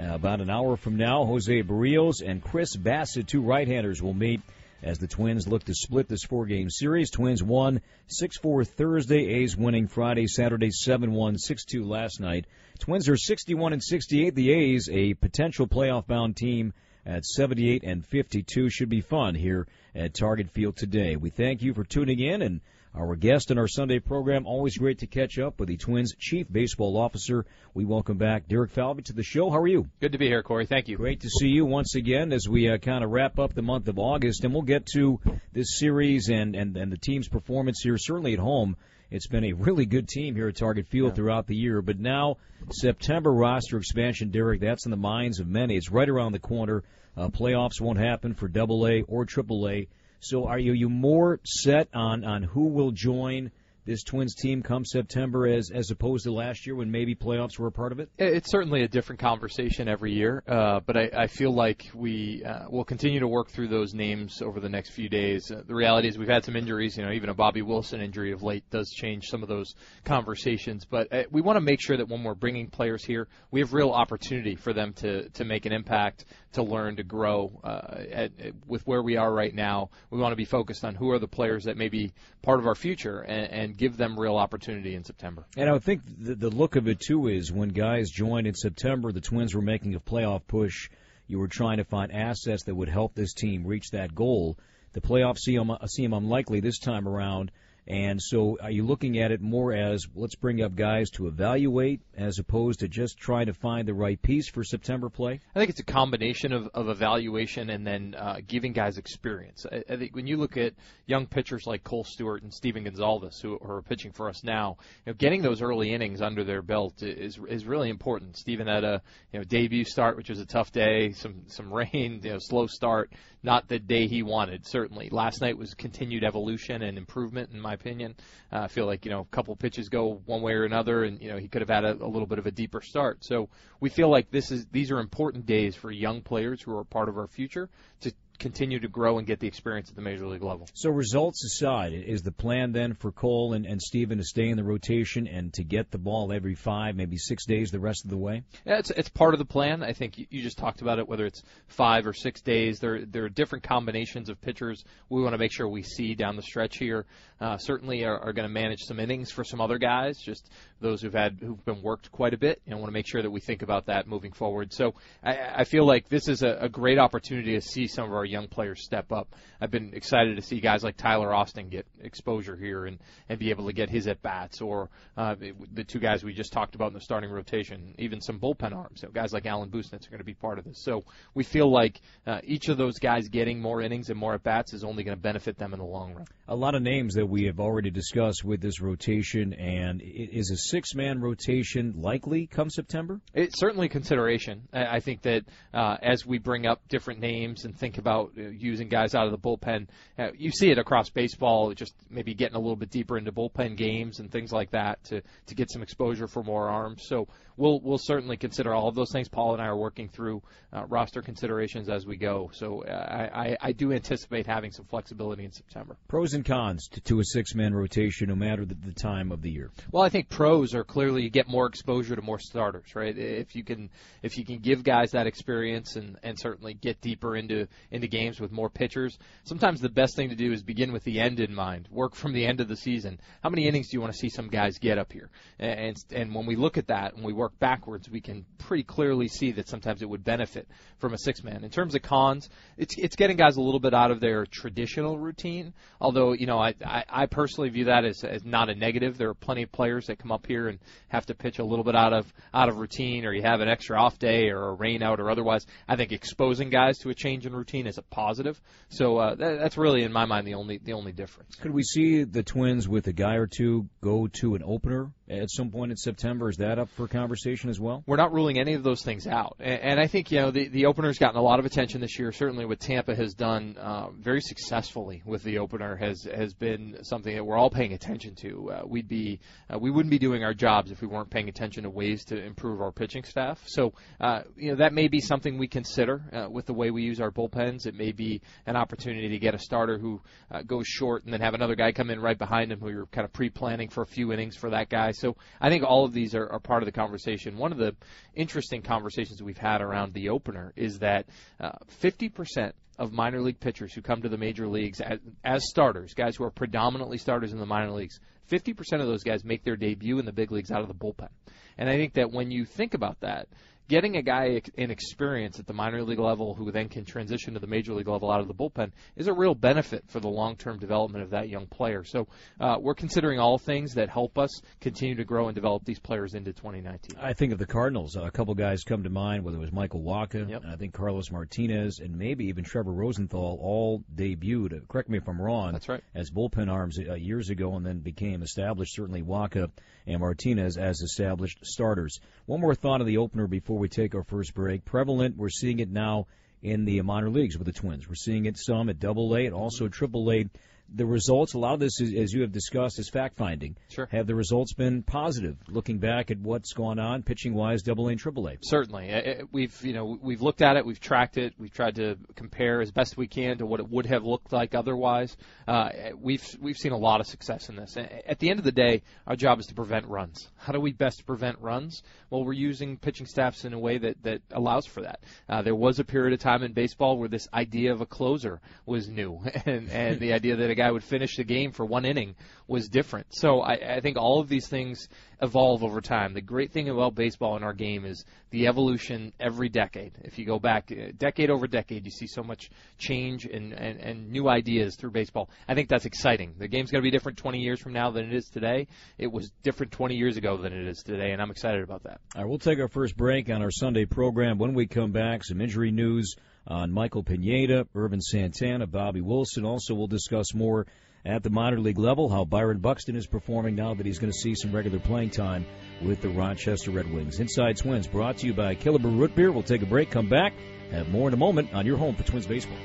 uh, 0.00 0.14
about 0.14 0.40
an 0.40 0.48
hour 0.48 0.76
from 0.76 0.96
now. 0.96 1.24
Jose 1.24 1.60
Berrios 1.64 2.22
and 2.24 2.40
Chris 2.40 2.76
Bassitt, 2.76 3.26
two 3.26 3.42
right-handers, 3.42 4.00
will 4.00 4.14
meet 4.14 4.42
as 4.82 4.98
the 4.98 5.06
Twins 5.06 5.48
look 5.48 5.64
to 5.64 5.74
split 5.74 6.08
this 6.08 6.24
four 6.24 6.46
game 6.46 6.70
series. 6.70 7.10
Twins 7.10 7.42
won 7.42 7.80
6 8.06 8.38
4 8.38 8.64
Thursday, 8.64 9.42
A's 9.42 9.56
winning 9.56 9.88
Friday, 9.88 10.26
Saturday 10.26 10.70
7 10.70 11.12
1, 11.12 11.38
6 11.38 11.64
2 11.64 11.84
last 11.84 12.20
night. 12.20 12.46
Twins 12.78 13.08
are 13.08 13.16
61 13.16 13.72
and 13.72 13.82
68. 13.82 14.34
The 14.34 14.52
A's, 14.52 14.88
a 14.90 15.14
potential 15.14 15.66
playoff 15.66 16.06
bound 16.06 16.36
team 16.36 16.72
at 17.04 17.24
78 17.24 17.82
and 17.84 18.06
52, 18.06 18.70
should 18.70 18.88
be 18.88 19.00
fun 19.00 19.34
here 19.34 19.66
at 19.94 20.14
Target 20.14 20.50
Field 20.50 20.76
today. 20.76 21.16
We 21.16 21.30
thank 21.30 21.62
you 21.62 21.74
for 21.74 21.84
tuning 21.84 22.20
in 22.20 22.42
and 22.42 22.60
our 22.94 23.16
guest 23.16 23.50
in 23.50 23.58
our 23.58 23.68
Sunday 23.68 23.98
program. 23.98 24.46
Always 24.46 24.76
great 24.76 24.98
to 25.00 25.06
catch 25.06 25.38
up 25.38 25.60
with 25.60 25.68
the 25.68 25.76
Twins 25.76 26.14
Chief 26.18 26.46
Baseball 26.50 26.96
Officer. 26.96 27.46
We 27.74 27.84
welcome 27.84 28.18
back 28.18 28.48
Derek 28.48 28.70
Falvey 28.70 29.02
to 29.02 29.12
the 29.12 29.22
show. 29.22 29.50
How 29.50 29.58
are 29.58 29.66
you? 29.66 29.88
Good 30.00 30.12
to 30.12 30.18
be 30.18 30.26
here, 30.26 30.42
Corey. 30.42 30.66
Thank 30.66 30.88
you. 30.88 30.96
Great 30.96 31.20
to 31.20 31.28
see 31.28 31.48
you 31.48 31.64
once 31.64 31.94
again 31.94 32.32
as 32.32 32.48
we 32.48 32.68
uh, 32.68 32.78
kind 32.78 33.04
of 33.04 33.10
wrap 33.10 33.38
up 33.38 33.54
the 33.54 33.62
month 33.62 33.88
of 33.88 33.98
August, 33.98 34.44
and 34.44 34.52
we'll 34.52 34.62
get 34.62 34.86
to 34.94 35.20
this 35.52 35.78
series 35.78 36.28
and, 36.28 36.54
and, 36.56 36.76
and 36.76 36.90
the 36.90 36.98
team's 36.98 37.28
performance 37.28 37.80
here, 37.82 37.98
certainly 37.98 38.32
at 38.32 38.38
home. 38.38 38.76
It's 39.10 39.26
been 39.26 39.44
a 39.44 39.54
really 39.54 39.86
good 39.86 40.06
team 40.06 40.34
here 40.34 40.48
at 40.48 40.56
Target 40.56 40.88
Field 40.88 41.10
yeah. 41.10 41.14
throughout 41.14 41.46
the 41.46 41.56
year, 41.56 41.80
but 41.80 41.98
now 41.98 42.36
September 42.70 43.32
roster 43.32 43.78
expansion, 43.78 44.30
Derek, 44.30 44.60
that's 44.60 44.84
in 44.84 44.90
the 44.90 44.96
minds 44.96 45.40
of 45.40 45.48
many. 45.48 45.76
It's 45.76 45.90
right 45.90 46.08
around 46.08 46.32
the 46.32 46.38
corner. 46.38 46.84
Uh, 47.16 47.28
playoffs 47.28 47.80
won't 47.80 47.98
happen 47.98 48.34
for 48.34 48.48
Double 48.48 48.86
A 48.86 49.02
or 49.02 49.24
Triple 49.24 49.68
A 49.68 49.88
so 50.20 50.46
are 50.46 50.58
you, 50.58 50.72
you 50.72 50.88
more 50.88 51.40
set 51.44 51.88
on, 51.94 52.24
on 52.24 52.42
who 52.42 52.68
will 52.68 52.90
join 52.90 53.50
this 53.88 54.02
Twins 54.02 54.34
team 54.34 54.62
come 54.62 54.84
September 54.84 55.46
as 55.46 55.70
as 55.74 55.90
opposed 55.90 56.24
to 56.24 56.30
last 56.30 56.66
year 56.66 56.76
when 56.76 56.90
maybe 56.90 57.14
playoffs 57.14 57.58
were 57.58 57.68
a 57.68 57.72
part 57.72 57.90
of 57.90 58.00
it? 58.00 58.10
It's 58.18 58.50
certainly 58.50 58.82
a 58.82 58.88
different 58.88 59.18
conversation 59.18 59.88
every 59.88 60.12
year, 60.12 60.44
uh, 60.46 60.80
but 60.84 60.96
I, 60.98 61.10
I 61.16 61.26
feel 61.26 61.54
like 61.54 61.86
we 61.94 62.44
uh, 62.44 62.68
will 62.68 62.84
continue 62.84 63.20
to 63.20 63.26
work 63.26 63.48
through 63.48 63.68
those 63.68 63.94
names 63.94 64.42
over 64.42 64.60
the 64.60 64.68
next 64.68 64.90
few 64.90 65.08
days. 65.08 65.50
Uh, 65.50 65.62
the 65.66 65.74
reality 65.74 66.06
is 66.06 66.18
we've 66.18 66.28
had 66.28 66.44
some 66.44 66.54
injuries. 66.54 66.98
You 66.98 67.06
know, 67.06 67.12
even 67.12 67.30
a 67.30 67.34
Bobby 67.34 67.62
Wilson 67.62 68.02
injury 68.02 68.32
of 68.32 68.42
late 68.42 68.68
does 68.68 68.90
change 68.90 69.24
some 69.28 69.42
of 69.42 69.48
those 69.48 69.74
conversations. 70.04 70.84
But 70.84 71.10
uh, 71.10 71.22
we 71.30 71.40
want 71.40 71.56
to 71.56 71.62
make 71.62 71.80
sure 71.80 71.96
that 71.96 72.08
when 72.08 72.22
we're 72.22 72.34
bringing 72.34 72.68
players 72.68 73.02
here, 73.02 73.26
we 73.50 73.60
have 73.60 73.72
real 73.72 73.90
opportunity 73.90 74.54
for 74.54 74.74
them 74.74 74.92
to 74.94 75.30
to 75.30 75.44
make 75.46 75.64
an 75.64 75.72
impact, 75.72 76.26
to 76.52 76.62
learn, 76.62 76.96
to 76.96 77.04
grow. 77.04 77.58
Uh, 77.64 78.02
at, 78.12 78.32
at, 78.38 78.52
with 78.66 78.86
where 78.86 79.02
we 79.02 79.16
are 79.16 79.32
right 79.32 79.54
now, 79.54 79.88
we 80.10 80.18
want 80.18 80.32
to 80.32 80.36
be 80.36 80.44
focused 80.44 80.84
on 80.84 80.94
who 80.94 81.10
are 81.10 81.18
the 81.18 81.26
players 81.26 81.64
that 81.64 81.78
may 81.78 81.88
be 81.88 82.12
part 82.42 82.60
of 82.60 82.66
our 82.66 82.74
future 82.74 83.20
and, 83.20 83.50
and 83.50 83.77
give 83.78 83.96
them 83.96 84.18
real 84.18 84.36
opportunity 84.36 84.94
in 84.94 85.04
September. 85.04 85.46
And 85.56 85.70
I 85.70 85.78
think 85.78 86.02
the, 86.06 86.34
the 86.34 86.50
look 86.50 86.76
of 86.76 86.88
it 86.88 87.00
too 87.00 87.28
is 87.28 87.50
when 87.50 87.70
guys 87.70 88.10
joined 88.10 88.46
in 88.46 88.54
September, 88.54 89.12
the 89.12 89.20
Twins 89.20 89.54
were 89.54 89.62
making 89.62 89.94
a 89.94 90.00
playoff 90.00 90.42
push. 90.46 90.90
You 91.26 91.38
were 91.38 91.48
trying 91.48 91.78
to 91.78 91.84
find 91.84 92.12
assets 92.12 92.64
that 92.64 92.74
would 92.74 92.88
help 92.88 93.14
this 93.14 93.32
team 93.32 93.66
reach 93.66 93.90
that 93.92 94.14
goal. 94.14 94.58
The 94.92 95.00
playoffs 95.00 95.38
seem, 95.38 95.70
seem 95.86 96.12
unlikely 96.12 96.60
this 96.60 96.78
time 96.78 97.06
around. 97.06 97.50
And 97.88 98.20
so, 98.20 98.58
are 98.60 98.70
you 98.70 98.84
looking 98.84 99.18
at 99.18 99.32
it 99.32 99.40
more 99.40 99.72
as 99.72 100.06
let's 100.14 100.34
bring 100.34 100.60
up 100.60 100.76
guys 100.76 101.08
to 101.12 101.26
evaluate 101.26 102.02
as 102.14 102.38
opposed 102.38 102.80
to 102.80 102.88
just 102.88 103.16
trying 103.16 103.46
to 103.46 103.54
find 103.54 103.88
the 103.88 103.94
right 103.94 104.20
piece 104.20 104.46
for 104.46 104.62
September 104.62 105.08
play? 105.08 105.40
I 105.54 105.58
think 105.58 105.70
it's 105.70 105.80
a 105.80 105.84
combination 105.84 106.52
of, 106.52 106.68
of 106.74 106.90
evaluation 106.90 107.70
and 107.70 107.86
then 107.86 108.14
uh, 108.14 108.40
giving 108.46 108.74
guys 108.74 108.98
experience. 108.98 109.64
I, 109.72 109.84
I 109.88 109.96
think 109.96 110.14
when 110.14 110.26
you 110.26 110.36
look 110.36 110.58
at 110.58 110.74
young 111.06 111.24
pitchers 111.26 111.66
like 111.66 111.82
Kohl 111.82 112.04
Stewart 112.04 112.42
and 112.42 112.52
Stephen 112.52 112.84
Gonsalves, 112.84 113.40
who 113.40 113.54
are 113.54 113.80
pitching 113.80 114.12
for 114.12 114.28
us 114.28 114.44
now, 114.44 114.76
you 115.06 115.12
know, 115.12 115.16
getting 115.16 115.40
those 115.40 115.62
early 115.62 115.94
innings 115.94 116.20
under 116.20 116.44
their 116.44 116.60
belt 116.60 117.02
is 117.02 117.38
is 117.48 117.64
really 117.64 117.88
important. 117.88 118.36
Stephen 118.36 118.66
had 118.66 118.84
a 118.84 119.00
you 119.32 119.38
know 119.38 119.44
debut 119.44 119.86
start, 119.86 120.18
which 120.18 120.28
was 120.28 120.40
a 120.40 120.46
tough 120.46 120.70
day, 120.72 121.12
some 121.12 121.44
some 121.46 121.72
rain, 121.72 122.20
you 122.22 122.32
know, 122.32 122.38
slow 122.38 122.66
start, 122.66 123.10
not 123.42 123.68
the 123.68 123.78
day 123.78 124.06
he 124.06 124.22
wanted. 124.22 124.66
Certainly, 124.66 125.10
last 125.10 125.40
night 125.40 125.56
was 125.56 125.74
continued 125.74 126.24
evolution 126.24 126.82
and 126.82 126.98
improvement 126.98 127.50
in 127.52 127.60
my 127.60 127.74
opinion. 127.74 128.14
Uh, 128.52 128.60
I 128.60 128.68
feel 128.68 128.86
like 128.86 129.04
you 129.04 129.10
know 129.10 129.20
a 129.20 129.36
couple 129.36 129.54
pitches 129.56 129.88
go 129.88 130.20
one 130.26 130.42
way 130.42 130.52
or 130.52 130.64
another, 130.64 131.04
and 131.04 131.20
you 131.20 131.28
know 131.28 131.36
he 131.36 131.48
could 131.48 131.62
have 131.62 131.70
had 131.70 131.84
a, 131.84 131.92
a 131.92 132.08
little 132.08 132.26
bit 132.26 132.38
of 132.38 132.46
a 132.46 132.50
deeper 132.50 132.80
start. 132.80 133.24
So 133.24 133.48
we 133.80 133.88
feel 133.90 134.08
like 134.08 134.30
this 134.30 134.50
is 134.50 134.66
these 134.66 134.90
are 134.90 134.98
important 134.98 135.46
days 135.46 135.76
for 135.76 135.90
young 135.90 136.22
players 136.22 136.62
who 136.62 136.76
are 136.76 136.84
part 136.84 137.08
of 137.08 137.16
our 137.16 137.26
future 137.26 137.68
to 138.00 138.12
continue 138.38 138.80
to 138.80 138.88
grow 138.88 139.18
and 139.18 139.26
get 139.26 139.40
the 139.40 139.46
experience 139.46 139.90
at 139.90 139.96
the 139.96 140.02
major 140.02 140.26
league 140.26 140.42
level. 140.42 140.68
So 140.74 140.90
results 140.90 141.44
aside, 141.44 141.92
is 141.92 142.22
the 142.22 142.32
plan 142.32 142.72
then 142.72 142.94
for 142.94 143.12
Kohl 143.12 143.52
and, 143.54 143.66
and 143.66 143.80
Stephen 143.80 144.18
to 144.18 144.24
stay 144.24 144.48
in 144.48 144.56
the 144.56 144.64
rotation 144.64 145.26
and 145.26 145.52
to 145.54 145.64
get 145.64 145.90
the 145.90 145.98
ball 145.98 146.32
every 146.32 146.54
five, 146.54 146.96
maybe 146.96 147.16
six 147.16 147.46
days 147.46 147.70
the 147.70 147.80
rest 147.80 148.04
of 148.04 148.10
the 148.10 148.16
way? 148.16 148.42
Yeah, 148.64 148.78
it's 148.78 148.90
it's 148.90 149.08
part 149.08 149.34
of 149.34 149.38
the 149.38 149.44
plan. 149.44 149.82
I 149.82 149.92
think 149.92 150.18
you, 150.18 150.26
you 150.30 150.42
just 150.42 150.58
talked 150.58 150.82
about 150.82 150.98
it, 150.98 151.08
whether 151.08 151.26
it's 151.26 151.42
five 151.66 152.06
or 152.06 152.12
six 152.12 152.40
days. 152.40 152.78
There 152.78 153.04
there 153.04 153.24
are 153.24 153.28
different 153.28 153.64
combinations 153.64 154.28
of 154.28 154.40
pitchers 154.40 154.84
we 155.08 155.22
want 155.22 155.34
to 155.34 155.38
make 155.38 155.52
sure 155.52 155.68
we 155.68 155.82
see 155.82 156.14
down 156.14 156.36
the 156.36 156.42
stretch 156.42 156.78
here. 156.78 157.06
Uh, 157.40 157.56
certainly 157.56 158.04
are, 158.04 158.18
are 158.18 158.32
going 158.32 158.48
to 158.48 158.52
manage 158.52 158.80
some 158.80 158.98
innings 158.98 159.30
for 159.30 159.44
some 159.44 159.60
other 159.60 159.78
guys, 159.78 160.18
just 160.18 160.50
those 160.80 161.02
who've 161.02 161.12
had 161.12 161.38
who've 161.40 161.64
been 161.64 161.82
worked 161.82 162.12
quite 162.12 162.34
a 162.34 162.38
bit, 162.38 162.60
and 162.66 162.78
want 162.78 162.88
to 162.88 162.92
make 162.92 163.06
sure 163.06 163.22
that 163.22 163.30
we 163.30 163.40
think 163.40 163.62
about 163.62 163.86
that 163.86 164.06
moving 164.06 164.32
forward. 164.32 164.72
So 164.72 164.94
I, 165.22 165.36
I 165.58 165.64
feel 165.64 165.86
like 165.86 166.08
this 166.08 166.28
is 166.28 166.42
a, 166.42 166.58
a 166.60 166.68
great 166.68 166.98
opportunity 166.98 167.54
to 167.54 167.60
see 167.60 167.86
some 167.86 168.04
of 168.04 168.12
our 168.12 168.24
young 168.24 168.48
players 168.48 168.84
step 168.84 169.12
up. 169.12 169.34
I've 169.60 169.70
been 169.70 169.92
excited 169.94 170.36
to 170.36 170.42
see 170.42 170.60
guys 170.60 170.84
like 170.84 170.96
Tyler 170.96 171.34
Austin 171.34 171.68
get 171.68 171.86
exposure 172.00 172.56
here 172.56 172.86
and, 172.86 172.98
and 173.28 173.38
be 173.38 173.50
able 173.50 173.66
to 173.66 173.72
get 173.72 173.90
his 173.90 174.06
at 174.06 174.22
bats, 174.22 174.60
or 174.60 174.88
uh, 175.16 175.34
the 175.72 175.84
two 175.84 175.98
guys 175.98 176.22
we 176.22 176.32
just 176.32 176.52
talked 176.52 176.74
about 176.74 176.88
in 176.88 176.94
the 176.94 177.00
starting 177.00 177.30
rotation, 177.30 177.94
even 177.98 178.20
some 178.20 178.38
bullpen 178.38 178.74
arms. 178.74 179.02
Know, 179.02 179.08
guys 179.10 179.32
like 179.32 179.46
Alan 179.46 179.70
Busenitz 179.70 180.06
are 180.06 180.10
going 180.10 180.18
to 180.18 180.24
be 180.24 180.34
part 180.34 180.58
of 180.58 180.64
this. 180.64 180.82
So 180.82 181.04
we 181.34 181.44
feel 181.44 181.70
like 181.70 182.00
uh, 182.26 182.40
each 182.44 182.68
of 182.68 182.78
those 182.78 182.98
guys 182.98 183.28
getting 183.28 183.60
more 183.60 183.82
innings 183.82 184.10
and 184.10 184.18
more 184.18 184.34
at 184.34 184.42
bats 184.42 184.72
is 184.72 184.84
only 184.84 185.02
going 185.02 185.16
to 185.16 185.22
benefit 185.22 185.58
them 185.58 185.72
in 185.72 185.80
the 185.80 185.84
long 185.84 186.14
run. 186.14 186.26
A 186.46 186.56
lot 186.56 186.74
of 186.74 186.82
names 186.82 187.14
that 187.14 187.26
we 187.26 187.44
have 187.44 187.60
already 187.60 187.90
discussed 187.90 188.44
with 188.44 188.60
this 188.60 188.80
rotation, 188.80 189.52
and 189.54 190.00
is 190.02 190.50
a 190.50 190.56
six 190.70 190.94
man 190.94 191.20
rotation 191.20 191.94
likely 191.96 192.46
come 192.46 192.70
September? 192.70 193.20
It's 193.34 193.58
certainly 193.58 193.88
consideration. 193.88 194.68
I 194.72 195.00
think 195.00 195.22
that 195.22 195.44
uh, 195.74 195.96
as 196.02 196.26
we 196.26 196.38
bring 196.38 196.66
up 196.66 196.86
different 196.88 197.20
names 197.20 197.64
and 197.64 197.76
think 197.76 197.98
about 197.98 198.32
uh, 198.38 198.48
using 198.48 198.88
guys 198.88 199.14
out 199.14 199.26
of 199.26 199.32
the 199.32 199.38
bullpen. 199.38 199.86
Uh, 200.18 200.28
you 200.36 200.50
see 200.50 200.70
it 200.70 200.78
across 200.78 201.10
baseball, 201.10 201.72
just 201.72 201.94
maybe 202.10 202.34
getting 202.34 202.56
a 202.56 202.58
little 202.58 202.76
bit 202.76 202.90
deeper 202.90 203.16
into 203.16 203.32
bullpen 203.32 203.76
games 203.76 204.20
and 204.20 204.30
things 204.30 204.52
like 204.52 204.70
that 204.70 205.02
to 205.04 205.22
to 205.46 205.54
get 205.54 205.70
some 205.70 205.82
exposure 205.82 206.26
for 206.26 206.42
more 206.42 206.68
arms. 206.68 207.02
So 207.06 207.28
we'll 207.56 207.80
we'll 207.80 207.98
certainly 207.98 208.36
consider 208.36 208.74
all 208.74 208.88
of 208.88 208.94
those 208.94 209.10
things. 209.12 209.28
Paul 209.28 209.54
and 209.54 209.62
I 209.62 209.66
are 209.66 209.76
working 209.76 210.08
through 210.08 210.42
uh, 210.72 210.84
roster 210.86 211.22
considerations 211.22 211.88
as 211.88 212.06
we 212.06 212.16
go. 212.16 212.50
So 212.52 212.84
uh, 212.84 213.28
I, 213.34 213.56
I 213.60 213.72
do 213.72 213.92
anticipate 213.92 214.46
having 214.46 214.72
some 214.72 214.86
flexibility 214.86 215.44
in 215.44 215.52
September. 215.52 215.96
Pros 216.08 216.34
and 216.34 216.44
cons 216.44 216.88
to, 216.92 217.00
to 217.02 217.20
a 217.20 217.24
six 217.24 217.54
man 217.54 217.74
rotation, 217.74 218.28
no 218.28 218.36
matter 218.36 218.64
the, 218.64 218.74
the 218.74 218.92
time 218.92 219.32
of 219.32 219.42
the 219.42 219.50
year. 219.50 219.70
Well, 219.90 220.02
I 220.02 220.08
think 220.08 220.28
pros 220.28 220.57
are 220.74 220.84
clearly 220.84 221.22
you 221.22 221.30
get 221.30 221.48
more 221.48 221.66
exposure 221.66 222.16
to 222.16 222.22
more 222.22 222.38
starters, 222.38 222.94
right? 222.94 223.16
If 223.16 223.54
you 223.54 223.64
can 223.64 223.90
if 224.22 224.36
you 224.36 224.44
can 224.44 224.58
give 224.58 224.82
guys 224.82 225.12
that 225.12 225.26
experience 225.26 225.96
and 225.96 226.18
and 226.22 226.38
certainly 226.38 226.74
get 226.74 227.00
deeper 227.00 227.36
into 227.36 227.66
into 227.90 228.08
games 228.08 228.40
with 228.40 228.52
more 228.52 228.70
pitchers. 228.70 229.18
Sometimes 229.44 229.80
the 229.80 229.88
best 229.88 230.16
thing 230.16 230.30
to 230.30 230.36
do 230.36 230.52
is 230.52 230.62
begin 230.62 230.92
with 230.92 231.04
the 231.04 231.20
end 231.20 231.40
in 231.40 231.54
mind. 231.54 231.88
Work 231.90 232.14
from 232.14 232.32
the 232.32 232.46
end 232.46 232.60
of 232.60 232.68
the 232.68 232.76
season. 232.76 233.20
How 233.42 233.50
many 233.50 233.66
innings 233.66 233.88
do 233.90 233.96
you 233.96 234.00
want 234.00 234.12
to 234.12 234.18
see 234.18 234.28
some 234.28 234.48
guys 234.48 234.78
get 234.78 234.98
up 234.98 235.12
here? 235.12 235.30
And 235.58 235.96
and 236.12 236.34
when 236.34 236.46
we 236.46 236.56
look 236.56 236.78
at 236.78 236.88
that 236.88 237.14
and 237.14 237.24
we 237.24 237.32
work 237.32 237.58
backwards, 237.58 238.08
we 238.08 238.20
can 238.20 238.44
pretty 238.58 238.84
clearly 238.84 239.28
see 239.28 239.52
that 239.52 239.68
sometimes 239.68 240.02
it 240.02 240.08
would 240.08 240.24
benefit 240.24 240.68
from 240.98 241.14
a 241.14 241.18
six 241.18 241.42
man. 241.42 241.64
In 241.64 241.70
terms 241.70 241.94
of 241.94 242.02
cons, 242.02 242.48
it's 242.76 242.96
it's 242.98 243.16
getting 243.16 243.36
guys 243.36 243.56
a 243.56 243.62
little 243.62 243.80
bit 243.80 243.94
out 243.94 244.10
of 244.10 244.20
their 244.20 244.46
traditional 244.46 245.18
routine. 245.18 245.72
Although 246.00 246.32
you 246.32 246.46
know 246.46 246.58
I 246.58 246.74
I, 246.84 247.04
I 247.08 247.26
personally 247.26 247.70
view 247.70 247.84
that 247.86 248.04
as 248.04 248.24
as 248.24 248.44
not 248.44 248.68
a 248.68 248.74
negative. 248.74 249.18
There 249.18 249.28
are 249.28 249.34
plenty 249.34 249.62
of 249.62 249.72
players 249.72 250.06
that 250.06 250.18
come 250.18 250.32
up 250.32 250.46
here 250.48 250.68
and 250.68 250.78
have 251.08 251.26
to 251.26 251.34
pitch 251.34 251.58
a 251.58 251.64
little 251.64 251.84
bit 251.84 251.94
out 251.94 252.12
of 252.12 252.32
out 252.52 252.68
of 252.68 252.78
routine, 252.78 253.24
or 253.24 253.32
you 253.32 253.42
have 253.42 253.60
an 253.60 253.68
extra 253.68 253.96
off 254.00 254.18
day 254.18 254.48
or 254.48 254.68
a 254.68 254.72
rain 254.74 255.02
out 255.02 255.20
or 255.20 255.30
otherwise. 255.30 255.66
I 255.86 255.96
think 255.96 256.12
exposing 256.12 256.70
guys 256.70 256.98
to 256.98 257.10
a 257.10 257.14
change 257.14 257.46
in 257.46 257.54
routine 257.54 257.86
is 257.86 257.98
a 257.98 258.02
positive. 258.02 258.60
So 258.88 259.18
uh, 259.18 259.34
that, 259.36 259.58
that's 259.60 259.76
really, 259.76 260.02
in 260.02 260.12
my 260.12 260.24
mind, 260.24 260.46
the 260.46 260.54
only 260.54 260.78
the 260.78 260.94
only 260.94 261.12
difference. 261.12 261.54
Could 261.56 261.72
we 261.72 261.82
see 261.82 262.24
the 262.24 262.42
Twins 262.42 262.88
with 262.88 263.06
a 263.06 263.12
guy 263.12 263.34
or 263.34 263.46
two 263.46 263.88
go 264.00 264.26
to 264.40 264.54
an 264.54 264.62
opener 264.64 265.12
at 265.30 265.50
some 265.50 265.70
point 265.70 265.90
in 265.90 265.96
September? 265.96 266.48
Is 266.48 266.56
that 266.56 266.78
up 266.78 266.88
for 266.96 267.06
conversation 267.08 267.70
as 267.70 267.78
well? 267.78 268.02
We're 268.06 268.16
not 268.16 268.32
ruling 268.32 268.58
any 268.58 268.74
of 268.74 268.82
those 268.82 269.02
things 269.02 269.26
out, 269.26 269.56
and, 269.60 269.80
and 269.80 270.00
I 270.00 270.06
think 270.06 270.30
you 270.30 270.40
know 270.40 270.50
the 270.50 270.68
the 270.68 270.86
opener's 270.86 271.18
gotten 271.18 271.38
a 271.38 271.42
lot 271.42 271.58
of 271.58 271.66
attention 271.66 272.00
this 272.00 272.18
year. 272.18 272.32
Certainly, 272.32 272.64
what 272.66 272.80
Tampa 272.80 273.14
has 273.14 273.34
done 273.34 273.76
uh, 273.78 274.10
very 274.10 274.40
successfully 274.40 275.22
with 275.24 275.42
the 275.42 275.58
opener 275.58 275.96
has 275.96 276.24
has 276.24 276.54
been 276.54 276.98
something 277.02 277.34
that 277.34 277.44
we're 277.44 277.56
all 277.56 277.70
paying 277.70 277.92
attention 277.92 278.34
to. 278.36 278.70
Uh, 278.70 278.82
we'd 278.86 279.08
be 279.08 279.40
uh, 279.72 279.78
we 279.78 279.90
wouldn't 279.90 280.10
be 280.10 280.18
doing 280.18 280.44
our 280.44 280.54
jobs 280.54 280.90
if 280.90 281.00
we 281.00 281.08
weren't 281.08 281.30
paying 281.30 281.48
attention 281.48 281.82
to 281.82 281.90
ways 281.90 282.24
to 282.26 282.42
improve 282.42 282.80
our 282.80 282.92
pitching 282.92 283.24
staff. 283.24 283.62
So 283.66 283.92
uh, 284.20 284.42
you 284.56 284.70
know 284.70 284.76
that 284.76 284.92
may 284.92 285.08
be 285.08 285.20
something 285.20 285.58
we 285.58 285.68
consider 285.68 286.22
uh, 286.32 286.50
with 286.50 286.66
the 286.66 286.74
way 286.74 286.90
we 286.90 287.02
use 287.02 287.20
our 287.20 287.30
bullpens. 287.30 287.86
It 287.86 287.94
may 287.94 288.12
be 288.12 288.40
an 288.66 288.76
opportunity 288.76 289.28
to 289.28 289.38
get 289.38 289.54
a 289.54 289.58
starter 289.58 289.98
who 289.98 290.20
uh, 290.50 290.62
goes 290.62 290.86
short 290.86 291.24
and 291.24 291.32
then 291.32 291.40
have 291.40 291.54
another 291.54 291.74
guy 291.74 291.92
come 291.92 292.10
in 292.10 292.20
right 292.20 292.38
behind 292.38 292.72
him 292.72 292.80
who 292.80 292.90
you're 292.90 293.06
kind 293.06 293.24
of 293.24 293.32
pre-planning 293.32 293.88
for 293.88 294.02
a 294.02 294.06
few 294.06 294.32
innings 294.32 294.56
for 294.56 294.70
that 294.70 294.88
guy. 294.88 295.12
So 295.18 295.36
I 295.60 295.68
think 295.68 295.84
all 295.84 296.04
of 296.04 296.12
these 296.12 296.34
are, 296.34 296.48
are 296.50 296.60
part 296.60 296.82
of 296.82 296.86
the 296.86 296.92
conversation. 296.92 297.56
One 297.56 297.72
of 297.72 297.78
the 297.78 297.94
interesting 298.34 298.82
conversations 298.82 299.42
we've 299.42 299.58
had 299.58 299.80
around 299.80 300.14
the 300.14 300.28
opener 300.30 300.72
is 300.76 300.98
that 301.00 301.26
uh, 301.60 301.72
50% 302.02 302.72
of 302.98 303.12
minor 303.12 303.40
league 303.40 303.60
pitchers 303.60 303.92
who 303.92 304.02
come 304.02 304.22
to 304.22 304.28
the 304.28 304.36
major 304.36 304.66
leagues 304.66 305.00
as, 305.00 305.18
as 305.44 305.68
starters, 305.68 306.14
guys 306.14 306.36
who 306.36 306.44
are 306.44 306.50
predominantly 306.50 307.18
starters 307.18 307.52
in 307.52 307.58
the 307.58 307.66
minor 307.66 307.92
leagues, 307.92 308.18
50% 308.50 309.00
of 309.00 309.06
those 309.06 309.22
guys 309.22 309.44
make 309.44 309.62
their 309.62 309.76
debut 309.76 310.18
in 310.18 310.24
the 310.24 310.32
big 310.32 310.50
leagues 310.50 310.70
out 310.70 310.80
of 310.80 310.88
the 310.88 310.94
bullpen. 310.94 311.28
And 311.76 311.88
I 311.88 311.96
think 311.96 312.14
that 312.14 312.32
when 312.32 312.50
you 312.50 312.64
think 312.64 312.94
about 312.94 313.20
that, 313.20 313.48
getting 313.88 314.16
a 314.16 314.22
guy 314.22 314.60
in 314.74 314.90
experience 314.90 315.58
at 315.58 315.66
the 315.66 315.72
minor 315.72 316.02
league 316.02 316.18
level 316.18 316.54
who 316.54 316.70
then 316.70 316.88
can 316.88 317.04
transition 317.04 317.54
to 317.54 317.60
the 317.60 317.66
major 317.66 317.94
league 317.94 318.08
level 318.08 318.30
out 318.30 318.40
of 318.40 318.46
the 318.46 318.54
bullpen 318.54 318.92
is 319.16 319.26
a 319.26 319.32
real 319.32 319.54
benefit 319.54 320.04
for 320.08 320.20
the 320.20 320.28
long 320.28 320.56
term 320.56 320.78
development 320.78 321.24
of 321.24 321.30
that 321.30 321.48
young 321.48 321.66
player. 321.66 322.04
So 322.04 322.28
uh, 322.60 322.76
we're 322.78 322.94
considering 322.94 323.40
all 323.40 323.58
things 323.58 323.94
that 323.94 324.10
help 324.10 324.38
us 324.38 324.60
continue 324.80 325.16
to 325.16 325.24
grow 325.24 325.48
and 325.48 325.54
develop 325.54 325.84
these 325.84 325.98
players 325.98 326.34
into 326.34 326.52
2019. 326.52 327.18
I 327.20 327.32
think 327.32 327.52
of 327.52 327.58
the 327.58 327.66
Cardinals. 327.66 328.16
a 328.16 328.30
couple 328.30 328.54
guys 328.54 328.84
come 328.84 329.02
to 329.04 329.10
mind, 329.10 329.42
whether 329.42 329.56
it 329.56 329.60
was 329.60 329.72
Michael 329.72 330.02
Wacha, 330.02 330.48
yep. 330.48 330.62
and 330.62 330.70
I 330.70 330.76
think 330.76 330.92
Carlos 330.92 331.30
Martinez, 331.30 332.00
and 332.00 332.16
maybe 332.16 332.46
even 332.46 332.64
Trevor 332.64 332.92
Rosenthal, 332.92 333.58
all 333.60 334.04
debuted. 334.14 334.86
Correct 334.88 335.08
me 335.08 335.18
if 335.18 335.28
I'm 335.28 335.40
wrong. 335.40 335.72
That's 335.72 335.88
right. 335.88 336.02
As 336.14 336.30
bullpen 336.30 336.70
arms 336.70 336.98
uh, 336.98 337.14
years 337.14 337.48
ago, 337.48 337.74
and 337.76 337.86
then 337.86 338.00
became 338.00 338.42
established. 338.42 338.94
Certainly 338.94 339.22
Wacha 339.22 339.70
and 340.06 340.20
Martinez 340.20 340.76
as 340.76 341.00
established 341.00 341.64
starters. 341.64 342.20
One 342.46 342.60
more 342.60 342.74
thought 342.74 343.00
on 343.00 343.06
the 343.06 343.18
opener 343.18 343.46
before 343.46 343.77
we 343.78 343.88
take 343.88 344.14
our 344.14 344.24
first 344.24 344.54
break. 344.54 344.84
Prevalent, 344.84 345.36
we're 345.36 345.48
seeing 345.48 345.78
it 345.78 345.90
now 345.90 346.26
in 346.62 346.84
the 346.84 347.00
minor 347.02 347.30
leagues 347.30 347.56
with 347.56 347.66
the 347.66 347.72
Twins. 347.72 348.08
We're 348.08 348.14
seeing 348.14 348.46
it 348.46 348.58
some 348.58 348.88
at 348.88 348.98
Double 348.98 349.34
A 349.36 349.46
and 349.46 349.54
also 349.54 349.88
Triple 349.88 350.30
A 350.32 350.46
the 350.94 351.06
results, 351.06 351.54
a 351.54 351.58
lot 351.58 351.74
of 351.74 351.80
this, 351.80 352.00
is, 352.00 352.14
as 352.14 352.32
you 352.32 352.42
have 352.42 352.52
discussed, 352.52 352.98
is 352.98 353.08
fact 353.10 353.36
finding. 353.36 353.76
Sure. 353.90 354.08
Have 354.10 354.26
the 354.26 354.34
results 354.34 354.72
been 354.72 355.02
positive? 355.02 355.56
Looking 355.68 355.98
back 355.98 356.30
at 356.30 356.38
what's 356.38 356.72
gone 356.72 356.98
on, 356.98 357.22
pitching 357.22 357.54
wise, 357.54 357.82
Double 357.82 358.08
A 358.08 358.10
and 358.10 358.20
Triple 358.20 358.48
A. 358.48 358.56
Certainly, 358.62 359.12
uh, 359.12 359.18
uh, 359.18 359.34
we've 359.52 359.76
you 359.84 359.92
know 359.92 360.18
we've 360.20 360.40
looked 360.40 360.62
at 360.62 360.76
it, 360.76 360.86
we've 360.86 361.00
tracked 361.00 361.36
it, 361.36 361.54
we've 361.58 361.72
tried 361.72 361.96
to 361.96 362.16
compare 362.36 362.80
as 362.80 362.90
best 362.90 363.16
we 363.16 363.26
can 363.26 363.58
to 363.58 363.66
what 363.66 363.80
it 363.80 363.88
would 363.88 364.06
have 364.06 364.24
looked 364.24 364.52
like 364.52 364.74
otherwise. 364.74 365.36
Uh, 365.66 365.90
we've 366.18 366.44
we've 366.60 366.76
seen 366.76 366.92
a 366.92 366.96
lot 366.96 367.20
of 367.20 367.26
success 367.26 367.68
in 367.68 367.76
this. 367.76 367.96
At 367.96 368.38
the 368.38 368.50
end 368.50 368.58
of 368.58 368.64
the 368.64 368.72
day, 368.72 369.02
our 369.26 369.36
job 369.36 369.60
is 369.60 369.66
to 369.66 369.74
prevent 369.74 370.06
runs. 370.06 370.48
How 370.56 370.72
do 370.72 370.80
we 370.80 370.92
best 370.92 371.26
prevent 371.26 371.58
runs? 371.60 372.02
Well, 372.30 372.44
we're 372.44 372.52
using 372.52 372.96
pitching 372.96 373.26
staffs 373.26 373.64
in 373.64 373.72
a 373.72 373.78
way 373.78 373.98
that 373.98 374.22
that 374.22 374.42
allows 374.52 374.86
for 374.86 375.02
that. 375.02 375.20
Uh, 375.48 375.62
there 375.62 375.74
was 375.74 375.98
a 375.98 376.04
period 376.04 376.32
of 376.32 376.40
time 376.40 376.62
in 376.62 376.72
baseball 376.72 377.18
where 377.18 377.28
this 377.28 377.48
idea 377.52 377.92
of 377.92 378.00
a 378.00 378.06
closer 378.06 378.60
was 378.86 379.08
new, 379.08 379.40
and 379.66 379.90
and 379.90 380.20
the 380.20 380.32
idea 380.32 380.56
that 380.56 380.70
a 380.70 380.77
guy 380.78 380.90
would 380.90 381.04
finish 381.04 381.36
the 381.36 381.44
game 381.44 381.72
for 381.72 381.84
one 381.84 382.04
inning 382.04 382.34
was 382.66 382.88
different. 382.88 383.26
So 383.30 383.60
I, 383.60 383.96
I 383.96 384.00
think 384.00 384.16
all 384.16 384.40
of 384.40 384.48
these 384.48 384.68
things 384.68 385.08
evolve 385.40 385.84
over 385.84 386.00
time. 386.00 386.34
The 386.34 386.40
great 386.40 386.72
thing 386.72 386.88
about 386.88 387.14
baseball 387.14 387.56
in 387.56 387.62
our 387.62 387.72
game 387.72 388.04
is 388.04 388.24
the 388.50 388.66
evolution 388.66 389.32
every 389.38 389.68
decade. 389.68 390.12
If 390.22 390.38
you 390.38 390.46
go 390.46 390.58
back 390.58 390.90
uh, 390.90 391.12
decade 391.16 391.50
over 391.50 391.66
decade, 391.66 392.04
you 392.04 392.10
see 392.10 392.26
so 392.26 392.42
much 392.42 392.70
change 392.98 393.44
and, 393.44 393.72
and, 393.72 394.00
and 394.00 394.30
new 394.30 394.48
ideas 394.48 394.96
through 394.96 395.10
baseball. 395.10 395.50
I 395.68 395.74
think 395.74 395.88
that's 395.88 396.06
exciting. 396.06 396.54
The 396.58 396.68
game's 396.68 396.90
going 396.90 397.02
to 397.02 397.06
be 397.06 397.10
different 397.10 397.38
20 397.38 397.58
years 397.58 397.80
from 397.80 397.92
now 397.92 398.10
than 398.10 398.24
it 398.24 398.34
is 398.34 398.48
today. 398.48 398.88
It 399.18 399.30
was 399.30 399.50
different 399.62 399.92
20 399.92 400.16
years 400.16 400.36
ago 400.36 400.56
than 400.56 400.72
it 400.72 400.86
is 400.86 401.02
today, 401.04 401.32
and 401.32 401.42
I'm 401.42 401.50
excited 401.50 401.82
about 401.82 402.04
that. 402.04 402.20
All 402.34 402.42
right, 402.42 402.48
we'll 402.48 402.58
take 402.58 402.78
our 402.80 402.88
first 402.88 403.16
break 403.16 403.50
on 403.50 403.62
our 403.62 403.70
Sunday 403.70 404.04
program. 404.04 404.58
When 404.58 404.74
we 404.74 404.86
come 404.86 405.12
back, 405.12 405.44
some 405.44 405.60
injury 405.60 405.90
news 405.90 406.34
on 406.68 406.92
Michael 406.92 407.22
Pineda, 407.24 407.86
Ervin 407.96 408.20
Santana, 408.20 408.86
Bobby 408.86 409.20
Wilson. 409.20 409.64
Also, 409.64 409.94
we'll 409.94 410.06
discuss 410.06 410.54
more 410.54 410.86
at 411.24 411.42
the 411.42 411.50
minor 411.50 411.80
league 411.80 411.98
level, 411.98 412.28
how 412.28 412.44
Byron 412.44 412.78
Buxton 412.78 413.16
is 413.16 413.26
performing 413.26 413.74
now 413.74 413.94
that 413.94 414.06
he's 414.06 414.18
going 414.18 414.32
to 414.32 414.38
see 414.38 414.54
some 414.54 414.72
regular 414.72 414.98
playing 414.98 415.30
time 415.30 415.66
with 416.02 416.20
the 416.20 416.28
Rochester 416.28 416.90
Red 416.90 417.12
Wings. 417.12 417.40
Inside 417.40 417.76
Twins 417.78 418.06
brought 418.06 418.38
to 418.38 418.46
you 418.46 418.54
by 418.54 418.74
Killebrew 418.74 419.18
Root 419.18 419.34
Beer. 419.34 419.50
We'll 419.50 419.62
take 419.62 419.82
a 419.82 419.86
break, 419.86 420.10
come 420.10 420.28
back, 420.28 420.52
have 420.90 421.08
more 421.08 421.28
in 421.28 421.34
a 421.34 421.38
moment 421.38 421.74
on 421.74 421.86
your 421.86 421.96
home 421.96 422.14
for 422.14 422.22
Twins 422.22 422.46
baseball. 422.46 422.78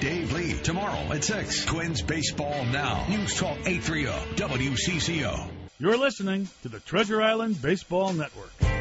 Dave 0.00 0.32
Lee, 0.32 0.52
tomorrow 0.54 1.12
at 1.12 1.24
6. 1.24 1.64
Twins 1.66 2.02
Baseball 2.02 2.64
Now. 2.66 3.06
News 3.08 3.38
Talk 3.38 3.56
830 3.64 4.04
WCCO. 4.36 5.48
You're 5.78 5.96
listening 5.96 6.48
to 6.62 6.68
the 6.68 6.80
Treasure 6.80 7.22
Island 7.22 7.62
Baseball 7.62 8.12
Network. 8.12 8.73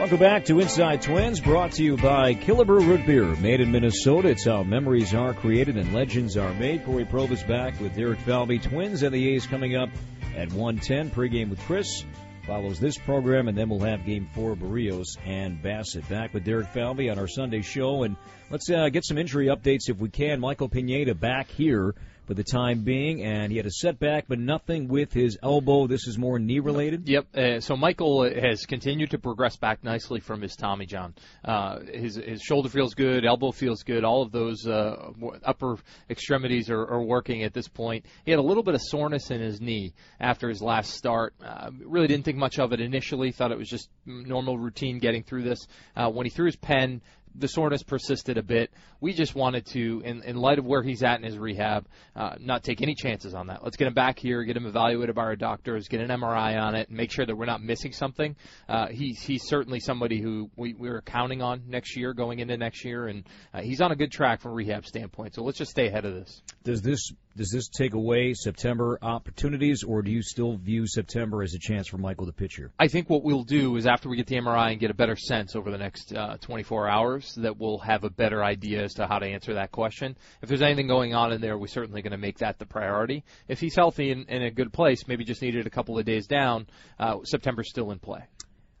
Welcome 0.00 0.18
back 0.18 0.46
to 0.46 0.60
Inside 0.60 1.02
Twins, 1.02 1.40
brought 1.40 1.72
to 1.72 1.84
you 1.84 1.98
by 1.98 2.32
Killebrew 2.32 2.86
Root 2.86 3.04
Beer, 3.04 3.36
made 3.36 3.60
in 3.60 3.70
Minnesota. 3.70 4.28
It's 4.28 4.46
how 4.46 4.62
memories 4.62 5.12
are 5.12 5.34
created 5.34 5.76
and 5.76 5.92
legends 5.92 6.38
are 6.38 6.54
made. 6.54 6.86
Corey 6.86 7.04
Provus 7.04 7.46
back 7.46 7.78
with 7.78 7.94
Derek 7.94 8.18
Falvey. 8.20 8.58
Twins 8.58 9.02
and 9.02 9.12
the 9.12 9.34
A's 9.34 9.46
coming 9.46 9.76
up 9.76 9.90
at 10.34 10.50
110. 10.54 11.10
Pregame 11.10 11.50
with 11.50 11.60
Chris 11.66 12.02
follows 12.46 12.80
this 12.80 12.96
program, 12.96 13.48
and 13.48 13.58
then 13.58 13.68
we'll 13.68 13.80
have 13.80 14.06
Game 14.06 14.26
Four, 14.34 14.56
Berrios 14.56 15.18
and 15.26 15.62
Bassitt. 15.62 16.08
Back 16.08 16.32
with 16.32 16.44
Derek 16.44 16.68
Falvey 16.68 17.10
on 17.10 17.18
our 17.18 17.28
Sunday 17.28 17.60
show, 17.60 18.02
and 18.02 18.16
let's 18.48 18.70
uh, 18.70 18.88
get 18.88 19.04
some 19.04 19.18
injury 19.18 19.48
updates 19.48 19.90
if 19.90 19.98
we 19.98 20.08
can. 20.08 20.40
Michael 20.40 20.70
Pineda 20.70 21.14
back 21.14 21.50
here 21.50 21.94
for 22.30 22.34
the 22.34 22.44
time 22.44 22.84
being, 22.84 23.24
and 23.24 23.50
he 23.50 23.56
had 23.56 23.66
a 23.66 23.72
setback, 23.72 24.26
but 24.28 24.38
nothing 24.38 24.86
with 24.86 25.12
his 25.12 25.36
elbow. 25.42 25.88
This 25.88 26.06
is 26.06 26.16
more 26.16 26.38
knee 26.38 26.60
related. 26.60 27.08
Yep. 27.08 27.36
Uh, 27.36 27.58
so 27.58 27.76
Michael 27.76 28.22
has 28.22 28.66
continued 28.66 29.10
to 29.10 29.18
progress 29.18 29.56
back 29.56 29.82
nicely 29.82 30.20
from 30.20 30.40
his 30.40 30.54
Tommy 30.54 30.86
John. 30.86 31.12
Uh, 31.44 31.80
his 31.92 32.14
his 32.14 32.40
shoulder 32.40 32.68
feels 32.68 32.94
good, 32.94 33.24
elbow 33.26 33.50
feels 33.50 33.82
good. 33.82 34.04
All 34.04 34.22
of 34.22 34.30
those 34.30 34.64
uh, 34.64 35.10
upper 35.44 35.78
extremities 36.08 36.70
are, 36.70 36.86
are 36.86 37.02
working 37.02 37.42
at 37.42 37.52
this 37.52 37.66
point. 37.66 38.06
He 38.24 38.30
had 38.30 38.38
a 38.38 38.44
little 38.44 38.62
bit 38.62 38.76
of 38.76 38.80
soreness 38.80 39.32
in 39.32 39.40
his 39.40 39.60
knee 39.60 39.92
after 40.20 40.48
his 40.48 40.62
last 40.62 40.94
start. 40.94 41.34
Uh, 41.44 41.72
really 41.84 42.06
didn't 42.06 42.24
think 42.24 42.38
much 42.38 42.60
of 42.60 42.72
it 42.72 42.80
initially. 42.80 43.32
Thought 43.32 43.50
it 43.50 43.58
was 43.58 43.68
just 43.68 43.88
normal 44.06 44.56
routine 44.56 45.00
getting 45.00 45.24
through 45.24 45.42
this. 45.42 45.66
Uh, 45.96 46.08
when 46.08 46.26
he 46.26 46.30
threw 46.30 46.46
his 46.46 46.54
pen, 46.54 47.00
the 47.34 47.48
soreness 47.48 47.82
persisted 47.82 48.38
a 48.38 48.42
bit. 48.42 48.70
We 49.00 49.12
just 49.12 49.34
wanted 49.34 49.66
to, 49.66 50.02
in, 50.04 50.22
in 50.22 50.36
light 50.36 50.58
of 50.58 50.64
where 50.64 50.82
he's 50.82 51.02
at 51.02 51.18
in 51.18 51.24
his 51.24 51.38
rehab, 51.38 51.86
uh, 52.14 52.34
not 52.40 52.62
take 52.62 52.82
any 52.82 52.94
chances 52.94 53.34
on 53.34 53.48
that. 53.48 53.62
Let's 53.62 53.76
get 53.76 53.88
him 53.88 53.94
back 53.94 54.18
here, 54.18 54.42
get 54.44 54.56
him 54.56 54.66
evaluated 54.66 55.14
by 55.14 55.22
our 55.22 55.36
doctors, 55.36 55.88
get 55.88 56.00
an 56.00 56.08
MRI 56.08 56.60
on 56.60 56.74
it, 56.74 56.88
and 56.88 56.96
make 56.96 57.10
sure 57.10 57.24
that 57.24 57.36
we're 57.36 57.46
not 57.46 57.62
missing 57.62 57.92
something. 57.92 58.36
Uh, 58.68 58.88
he's 58.88 59.20
he's 59.20 59.44
certainly 59.46 59.80
somebody 59.80 60.20
who 60.20 60.50
we, 60.56 60.74
we 60.74 60.88
were 60.88 61.02
counting 61.02 61.42
on 61.42 61.62
next 61.68 61.96
year, 61.96 62.12
going 62.12 62.38
into 62.40 62.56
next 62.56 62.84
year, 62.84 63.06
and 63.06 63.24
uh, 63.54 63.60
he's 63.60 63.80
on 63.80 63.92
a 63.92 63.96
good 63.96 64.12
track 64.12 64.40
from 64.40 64.52
a 64.52 64.54
rehab 64.54 64.86
standpoint. 64.86 65.34
So 65.34 65.42
let's 65.42 65.58
just 65.58 65.70
stay 65.70 65.86
ahead 65.88 66.04
of 66.04 66.14
this. 66.14 66.42
Does 66.64 66.82
this 66.82 67.12
does 67.36 67.50
this 67.50 67.68
take 67.68 67.94
away 67.94 68.34
September 68.34 68.98
opportunities, 69.02 69.82
or 69.84 70.02
do 70.02 70.10
you 70.10 70.22
still 70.22 70.56
view 70.56 70.86
September 70.86 71.42
as 71.42 71.54
a 71.54 71.58
chance 71.58 71.86
for 71.88 71.98
Michael 71.98 72.26
to 72.26 72.32
pitch 72.32 72.56
here? 72.56 72.72
I 72.78 72.88
think 72.88 73.08
what 73.08 73.22
we'll 73.22 73.44
do 73.44 73.76
is 73.76 73.86
after 73.86 74.08
we 74.08 74.16
get 74.16 74.26
the 74.26 74.36
MRI 74.36 74.72
and 74.72 74.80
get 74.80 74.90
a 74.90 74.94
better 74.94 75.16
sense 75.16 75.54
over 75.54 75.70
the 75.70 75.78
next 75.78 76.14
uh, 76.14 76.36
24 76.40 76.88
hours, 76.88 77.34
that 77.36 77.56
we'll 77.56 77.78
have 77.78 78.04
a 78.04 78.10
better 78.10 78.42
idea 78.42 78.82
as 78.82 78.94
to 78.94 79.06
how 79.06 79.18
to 79.18 79.26
answer 79.26 79.54
that 79.54 79.70
question. 79.70 80.16
If 80.42 80.48
there's 80.48 80.62
anything 80.62 80.88
going 80.88 81.14
on 81.14 81.32
in 81.32 81.40
there, 81.40 81.56
we're 81.56 81.68
certainly 81.68 82.02
going 82.02 82.12
to 82.12 82.18
make 82.18 82.38
that 82.38 82.58
the 82.58 82.66
priority. 82.66 83.24
If 83.48 83.60
he's 83.60 83.76
healthy 83.76 84.10
and 84.10 84.28
in 84.28 84.42
a 84.42 84.50
good 84.50 84.72
place, 84.72 85.06
maybe 85.06 85.24
just 85.24 85.42
needed 85.42 85.66
a 85.66 85.70
couple 85.70 85.98
of 85.98 86.04
days 86.04 86.26
down, 86.26 86.66
uh, 86.98 87.18
September's 87.24 87.70
still 87.70 87.90
in 87.92 87.98
play. 87.98 88.24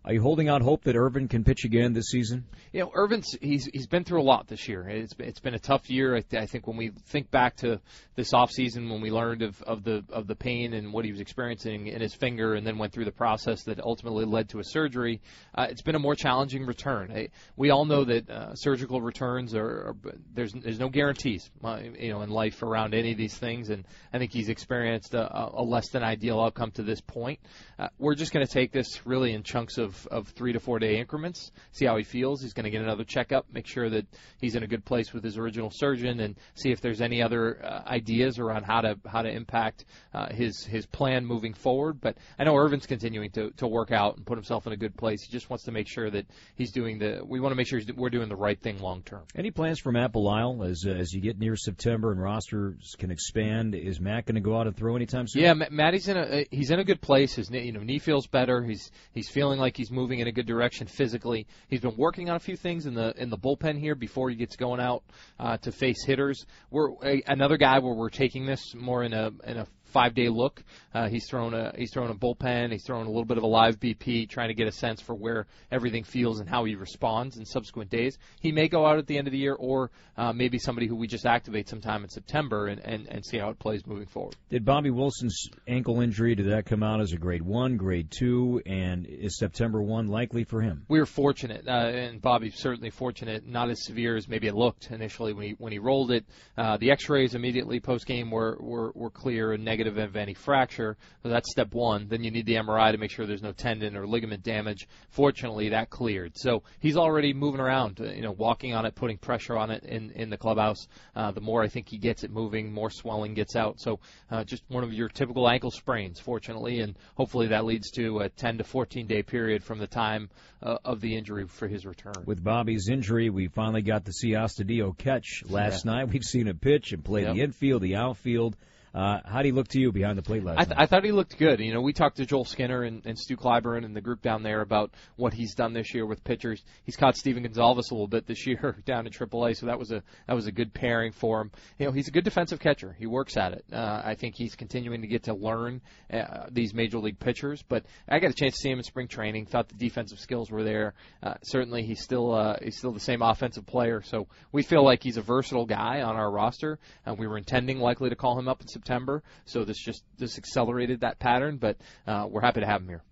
Are 0.02 0.14
you 0.14 0.22
holding 0.22 0.48
out 0.48 0.62
hope 0.62 0.84
that 0.84 0.96
Ervin 0.96 1.28
can 1.28 1.44
pitch 1.44 1.64
again 1.66 1.92
this 1.92 2.06
season? 2.06 2.46
You 2.72 2.80
know, 2.80 2.90
Ervin's 2.96 3.36
he's 3.38 3.66
he's 3.66 3.86
been 3.86 4.02
through 4.02 4.22
a 4.22 4.24
lot 4.24 4.48
this 4.48 4.66
year. 4.66 4.88
It's 4.88 5.12
it's 5.18 5.40
been 5.40 5.52
a 5.52 5.58
tough 5.58 5.90
year. 5.90 6.16
I, 6.16 6.24
I 6.38 6.46
think 6.46 6.66
when 6.66 6.78
we 6.78 6.90
think 7.08 7.30
back 7.30 7.56
to 7.56 7.80
this 8.16 8.32
off 8.32 8.50
season, 8.50 8.88
when 8.88 9.02
we 9.02 9.10
learned 9.10 9.42
of, 9.42 9.60
of 9.62 9.84
the 9.84 10.02
of 10.08 10.26
the 10.26 10.34
pain 10.34 10.72
and 10.72 10.94
what 10.94 11.04
he 11.04 11.10
was 11.10 11.20
experiencing 11.20 11.88
in 11.88 12.00
his 12.00 12.14
finger, 12.14 12.54
and 12.54 12.66
then 12.66 12.78
went 12.78 12.94
through 12.94 13.04
the 13.04 13.12
process 13.12 13.64
that 13.64 13.78
ultimately 13.80 14.24
led 14.24 14.48
to 14.48 14.58
a 14.58 14.64
surgery, 14.64 15.20
uh, 15.54 15.66
it's 15.68 15.82
been 15.82 15.94
a 15.94 15.98
more 15.98 16.14
challenging 16.14 16.64
return. 16.64 17.12
I, 17.12 17.28
we 17.56 17.68
all 17.68 17.84
know 17.84 18.04
that 18.04 18.30
uh, 18.30 18.54
surgical 18.54 19.02
returns 19.02 19.54
are, 19.54 19.66
are 19.88 19.96
there's 20.32 20.54
there's 20.54 20.80
no 20.80 20.88
guarantees, 20.88 21.50
uh, 21.62 21.78
you 21.98 22.10
know, 22.10 22.22
in 22.22 22.30
life 22.30 22.62
around 22.62 22.94
any 22.94 23.12
of 23.12 23.18
these 23.18 23.36
things, 23.36 23.68
and 23.68 23.84
I 24.14 24.18
think 24.18 24.32
he's 24.32 24.48
experienced 24.48 25.12
a, 25.12 25.50
a 25.52 25.62
less 25.62 25.90
than 25.90 26.02
ideal 26.02 26.40
outcome 26.40 26.70
to 26.72 26.82
this 26.82 27.02
point. 27.02 27.38
Uh, 27.78 27.88
we're 27.98 28.14
just 28.14 28.32
going 28.32 28.46
to 28.46 28.52
take 28.52 28.72
this 28.72 29.06
really 29.06 29.34
in 29.34 29.42
chunks 29.42 29.76
of 29.76 29.89
of, 29.90 30.06
of 30.10 30.28
three 30.28 30.52
to 30.52 30.60
four 30.60 30.78
day 30.78 30.98
increments, 30.98 31.50
see 31.72 31.84
how 31.84 31.96
he 31.96 32.04
feels. 32.04 32.42
He's 32.42 32.52
going 32.52 32.64
to 32.64 32.70
get 32.70 32.82
another 32.82 33.04
checkup, 33.04 33.46
make 33.52 33.66
sure 33.66 33.90
that 33.90 34.06
he's 34.40 34.54
in 34.54 34.62
a 34.62 34.66
good 34.66 34.84
place 34.84 35.12
with 35.12 35.24
his 35.24 35.36
original 35.36 35.70
surgeon, 35.70 36.20
and 36.20 36.36
see 36.54 36.70
if 36.70 36.80
there's 36.80 37.00
any 37.00 37.22
other 37.22 37.64
uh, 37.64 37.82
ideas 37.86 38.38
around 38.38 38.64
how 38.64 38.80
to 38.82 38.98
how 39.06 39.22
to 39.22 39.30
impact 39.30 39.84
uh, 40.14 40.32
his 40.32 40.64
his 40.64 40.86
plan 40.86 41.26
moving 41.26 41.54
forward. 41.54 42.00
But 42.00 42.16
I 42.38 42.44
know 42.44 42.54
Ervin's 42.54 42.86
continuing 42.86 43.30
to 43.32 43.50
to 43.58 43.66
work 43.66 43.90
out 43.90 44.16
and 44.16 44.24
put 44.24 44.38
himself 44.38 44.66
in 44.66 44.72
a 44.72 44.76
good 44.76 44.96
place. 44.96 45.22
He 45.22 45.32
just 45.32 45.50
wants 45.50 45.64
to 45.64 45.72
make 45.72 45.88
sure 45.88 46.10
that 46.10 46.26
he's 46.54 46.72
doing 46.72 46.98
the. 46.98 47.20
We 47.24 47.40
want 47.40 47.52
to 47.52 47.56
make 47.56 47.66
sure 47.66 47.80
we're 47.96 48.10
doing 48.10 48.28
the 48.28 48.36
right 48.36 48.60
thing 48.60 48.78
long 48.78 49.02
term. 49.02 49.22
Any 49.34 49.50
plans 49.50 49.80
for 49.80 49.92
Matt 49.92 50.12
Belisle 50.12 50.68
as 50.70 50.84
uh, 50.86 50.90
as 50.90 51.12
you 51.12 51.20
get 51.20 51.38
near 51.38 51.56
September 51.56 52.12
and 52.12 52.22
rosters 52.22 52.94
can 52.98 53.10
expand? 53.10 53.74
Is 53.74 54.00
Matt 54.00 54.26
going 54.26 54.36
to 54.36 54.40
go 54.40 54.56
out 54.56 54.66
and 54.66 54.76
throw 54.76 54.96
anytime 54.96 55.26
soon? 55.26 55.42
Yeah, 55.42 55.54
Matt, 55.54 55.94
in 56.08 56.16
a 56.16 56.46
he's 56.50 56.70
in 56.70 56.78
a 56.78 56.84
good 56.84 57.00
place. 57.00 57.34
His 57.34 57.50
you 57.50 57.72
know 57.72 57.80
knee 57.80 57.98
feels 57.98 58.26
better. 58.26 58.62
He's 58.62 58.90
he's 59.12 59.28
feeling 59.28 59.58
like 59.58 59.76
he's 59.80 59.90
moving 59.90 60.18
in 60.18 60.28
a 60.28 60.32
good 60.32 60.46
direction 60.46 60.86
physically. 60.86 61.46
He's 61.68 61.80
been 61.80 61.96
working 61.96 62.28
on 62.28 62.36
a 62.36 62.38
few 62.38 62.56
things 62.56 62.84
in 62.84 62.94
the 62.94 63.14
in 63.16 63.30
the 63.30 63.38
bullpen 63.38 63.78
here 63.78 63.94
before 63.94 64.28
he 64.28 64.36
gets 64.36 64.54
going 64.54 64.78
out 64.78 65.02
uh, 65.38 65.56
to 65.58 65.72
face 65.72 66.04
hitters. 66.04 66.44
We're 66.70 66.90
a, 67.02 67.22
another 67.26 67.56
guy 67.56 67.78
where 67.78 67.94
we're 67.94 68.10
taking 68.10 68.44
this 68.44 68.74
more 68.74 69.02
in 69.02 69.14
a 69.14 69.30
in 69.46 69.56
a 69.56 69.66
five 69.90 70.14
day 70.14 70.28
look. 70.28 70.62
Uh, 70.94 71.08
he's 71.08 71.26
thrown 71.28 71.54
a 71.54 71.72
he's 71.76 71.92
thrown 71.92 72.10
a 72.10 72.14
bullpen. 72.14 72.72
He's 72.72 72.84
thrown 72.84 73.06
a 73.06 73.08
little 73.08 73.24
bit 73.24 73.38
of 73.38 73.44
a 73.44 73.46
live 73.46 73.78
BP, 73.78 74.28
trying 74.28 74.48
to 74.48 74.54
get 74.54 74.66
a 74.66 74.72
sense 74.72 75.00
for 75.00 75.14
where 75.14 75.46
everything 75.70 76.04
feels 76.04 76.40
and 76.40 76.48
how 76.48 76.64
he 76.64 76.74
responds 76.74 77.36
in 77.36 77.44
subsequent 77.44 77.90
days. 77.90 78.18
He 78.40 78.52
may 78.52 78.68
go 78.68 78.86
out 78.86 78.98
at 78.98 79.06
the 79.06 79.18
end 79.18 79.26
of 79.26 79.32
the 79.32 79.38
year, 79.38 79.54
or 79.54 79.90
uh, 80.16 80.32
maybe 80.32 80.58
somebody 80.58 80.86
who 80.86 80.96
we 80.96 81.06
just 81.06 81.26
activate 81.26 81.68
sometime 81.68 82.02
in 82.02 82.08
September 82.08 82.68
and, 82.68 82.80
and 82.84 83.06
and 83.08 83.24
see 83.24 83.38
how 83.38 83.50
it 83.50 83.58
plays 83.58 83.86
moving 83.86 84.06
forward. 84.06 84.36
Did 84.50 84.64
Bobby 84.64 84.90
Wilson's 84.90 85.48
ankle 85.68 86.00
injury 86.00 86.34
did 86.34 86.50
that 86.50 86.66
come 86.66 86.82
out 86.82 87.00
as 87.00 87.12
a 87.12 87.16
grade 87.16 87.42
one, 87.42 87.76
grade 87.76 88.10
two, 88.10 88.60
and 88.66 89.06
is 89.06 89.38
September 89.38 89.82
one 89.82 90.08
likely 90.08 90.44
for 90.44 90.60
him? 90.60 90.84
We 90.88 90.98
were 90.98 91.06
fortunate, 91.06 91.66
uh, 91.66 91.70
and 91.70 92.20
Bobby's 92.20 92.56
certainly 92.56 92.90
fortunate. 92.90 93.46
Not 93.46 93.70
as 93.70 93.84
severe 93.84 94.16
as 94.16 94.28
maybe 94.28 94.46
it 94.46 94.54
looked 94.54 94.90
initially 94.90 95.32
when 95.32 95.46
he 95.46 95.54
when 95.58 95.72
he 95.72 95.78
rolled 95.78 96.10
it. 96.10 96.24
Uh, 96.56 96.76
the 96.76 96.90
X-rays 96.90 97.34
immediately 97.34 97.80
post 97.80 98.06
game 98.06 98.30
were, 98.30 98.56
were 98.60 98.92
were 98.94 99.10
clear 99.10 99.52
and 99.52 99.64
negative 99.64 99.79
negative 99.80 99.98
of 99.98 100.16
any 100.16 100.34
fracture. 100.34 100.96
So 101.22 101.28
that's 101.28 101.50
step 101.50 101.72
one. 101.72 102.08
Then 102.08 102.22
you 102.22 102.30
need 102.30 102.46
the 102.46 102.56
MRI 102.56 102.92
to 102.92 102.98
make 102.98 103.10
sure 103.10 103.26
there's 103.26 103.42
no 103.42 103.52
tendon 103.52 103.96
or 103.96 104.06
ligament 104.06 104.42
damage. 104.42 104.86
Fortunately, 105.10 105.70
that 105.70 105.90
cleared. 105.90 106.32
So 106.36 106.62
he's 106.80 106.96
already 106.96 107.32
moving 107.32 107.60
around, 107.60 108.00
uh, 108.00 108.04
you 108.04 108.22
know, 108.22 108.32
walking 108.32 108.74
on 108.74 108.84
it, 108.84 108.94
putting 108.94 109.16
pressure 109.16 109.56
on 109.56 109.70
it 109.70 109.84
in 109.84 110.10
in 110.10 110.30
the 110.30 110.36
clubhouse. 110.36 110.86
Uh, 111.16 111.30
the 111.30 111.40
more 111.40 111.62
I 111.62 111.68
think 111.68 111.88
he 111.88 111.98
gets 111.98 112.24
it 112.24 112.30
moving, 112.30 112.72
more 112.72 112.90
swelling 112.90 113.34
gets 113.34 113.56
out. 113.56 113.80
So 113.80 114.00
uh, 114.30 114.44
just 114.44 114.62
one 114.68 114.84
of 114.84 114.92
your 114.92 115.08
typical 115.08 115.48
ankle 115.48 115.70
sprains, 115.70 116.20
fortunately, 116.20 116.80
and 116.80 116.94
hopefully 117.14 117.48
that 117.48 117.64
leads 117.64 117.90
to 117.92 118.20
a 118.20 118.28
10 118.28 118.58
to 118.58 118.64
14 118.64 119.06
day 119.06 119.22
period 119.22 119.64
from 119.64 119.78
the 119.78 119.86
time 119.86 120.28
uh, 120.62 120.76
of 120.84 121.00
the 121.00 121.16
injury 121.16 121.46
for 121.46 121.68
his 121.68 121.86
return. 121.86 122.24
With 122.26 122.42
Bobby's 122.42 122.88
injury, 122.90 123.30
we 123.30 123.48
finally 123.48 123.82
got 123.82 124.04
to 124.06 124.12
see 124.12 124.32
Astudillo 124.32 124.96
catch 124.96 125.42
last 125.48 125.84
yeah. 125.84 125.92
night. 125.92 126.08
We've 126.08 126.22
seen 126.22 126.48
him 126.48 126.58
pitch 126.58 126.92
and 126.92 127.04
play 127.04 127.22
yep. 127.22 127.34
the 127.34 127.42
infield, 127.42 127.82
the 127.82 127.96
outfield. 127.96 128.56
Uh, 128.92 129.18
how 129.24 129.38
did 129.38 129.46
he 129.46 129.52
look 129.52 129.68
to 129.68 129.78
you 129.78 129.92
behind 129.92 130.18
the 130.18 130.22
plate 130.22 130.42
last 130.42 130.58
I, 130.58 130.64
th- 130.64 130.76
night? 130.76 130.82
I 130.82 130.86
thought 130.86 131.04
he 131.04 131.12
looked 131.12 131.38
good. 131.38 131.60
You 131.60 131.72
know, 131.72 131.80
we 131.80 131.92
talked 131.92 132.16
to 132.16 132.26
Joel 132.26 132.44
Skinner 132.44 132.82
and, 132.82 133.06
and 133.06 133.16
Stu 133.16 133.36
Cliburn 133.36 133.84
and 133.84 133.94
the 133.94 134.00
group 134.00 134.20
down 134.20 134.42
there 134.42 134.62
about 134.62 134.90
what 135.16 135.32
he's 135.32 135.54
done 135.54 135.72
this 135.72 135.94
year 135.94 136.04
with 136.04 136.24
pitchers. 136.24 136.62
He's 136.84 136.96
caught 136.96 137.16
Stephen 137.16 137.44
Gonsalves 137.44 137.90
a 137.90 137.94
little 137.94 138.08
bit 138.08 138.26
this 138.26 138.46
year 138.46 138.76
down 138.84 139.06
in 139.06 139.12
AAA, 139.12 139.56
so 139.56 139.66
that 139.66 139.78
was 139.78 139.92
a 139.92 140.02
that 140.26 140.34
was 140.34 140.46
a 140.46 140.52
good 140.52 140.74
pairing 140.74 141.12
for 141.12 141.40
him. 141.40 141.52
You 141.78 141.86
know, 141.86 141.92
he's 141.92 142.08
a 142.08 142.10
good 142.10 142.24
defensive 142.24 142.58
catcher. 142.58 142.96
He 142.98 143.06
works 143.06 143.36
at 143.36 143.52
it. 143.52 143.64
Uh, 143.72 144.02
I 144.04 144.16
think 144.16 144.34
he's 144.36 144.56
continuing 144.56 145.02
to 145.02 145.06
get 145.06 145.24
to 145.24 145.34
learn 145.34 145.80
uh, 146.12 146.46
these 146.50 146.74
major 146.74 146.98
league 146.98 147.20
pitchers. 147.20 147.62
But 147.68 147.84
I 148.08 148.18
got 148.18 148.30
a 148.30 148.34
chance 148.34 148.54
to 148.54 148.60
see 148.60 148.70
him 148.70 148.78
in 148.78 148.84
spring 148.84 149.06
training. 149.06 149.46
Thought 149.46 149.68
the 149.68 149.76
defensive 149.76 150.18
skills 150.18 150.50
were 150.50 150.64
there. 150.64 150.94
Uh, 151.22 151.34
certainly, 151.44 151.84
he's 151.84 152.02
still 152.02 152.34
uh, 152.34 152.56
he's 152.60 152.76
still 152.76 152.92
the 152.92 152.98
same 152.98 153.22
offensive 153.22 153.66
player. 153.66 154.02
So 154.02 154.26
we 154.50 154.64
feel 154.64 154.84
like 154.84 155.02
he's 155.04 155.16
a 155.16 155.22
versatile 155.22 155.66
guy 155.66 156.02
on 156.02 156.16
our 156.16 156.30
roster. 156.30 156.80
And 157.06 157.16
we 157.16 157.28
were 157.28 157.38
intending 157.38 157.78
likely 157.78 158.10
to 158.10 158.16
call 158.16 158.36
him 158.36 158.48
up 158.48 158.60
in 158.60 158.66
September. 158.66 158.79
So 158.86 159.22
so 159.44 159.64
this 159.64 159.78
just 159.78 160.04
this 160.18 160.38
accelerated 160.38 161.00
that 161.00 161.18
pattern. 161.18 161.56
But 161.56 161.76
uh, 162.06 162.26
we're 162.28 162.40
happy 162.40 162.60
to 162.60 162.66
have 162.66 162.82
him 162.82 162.88
here. 162.88 163.02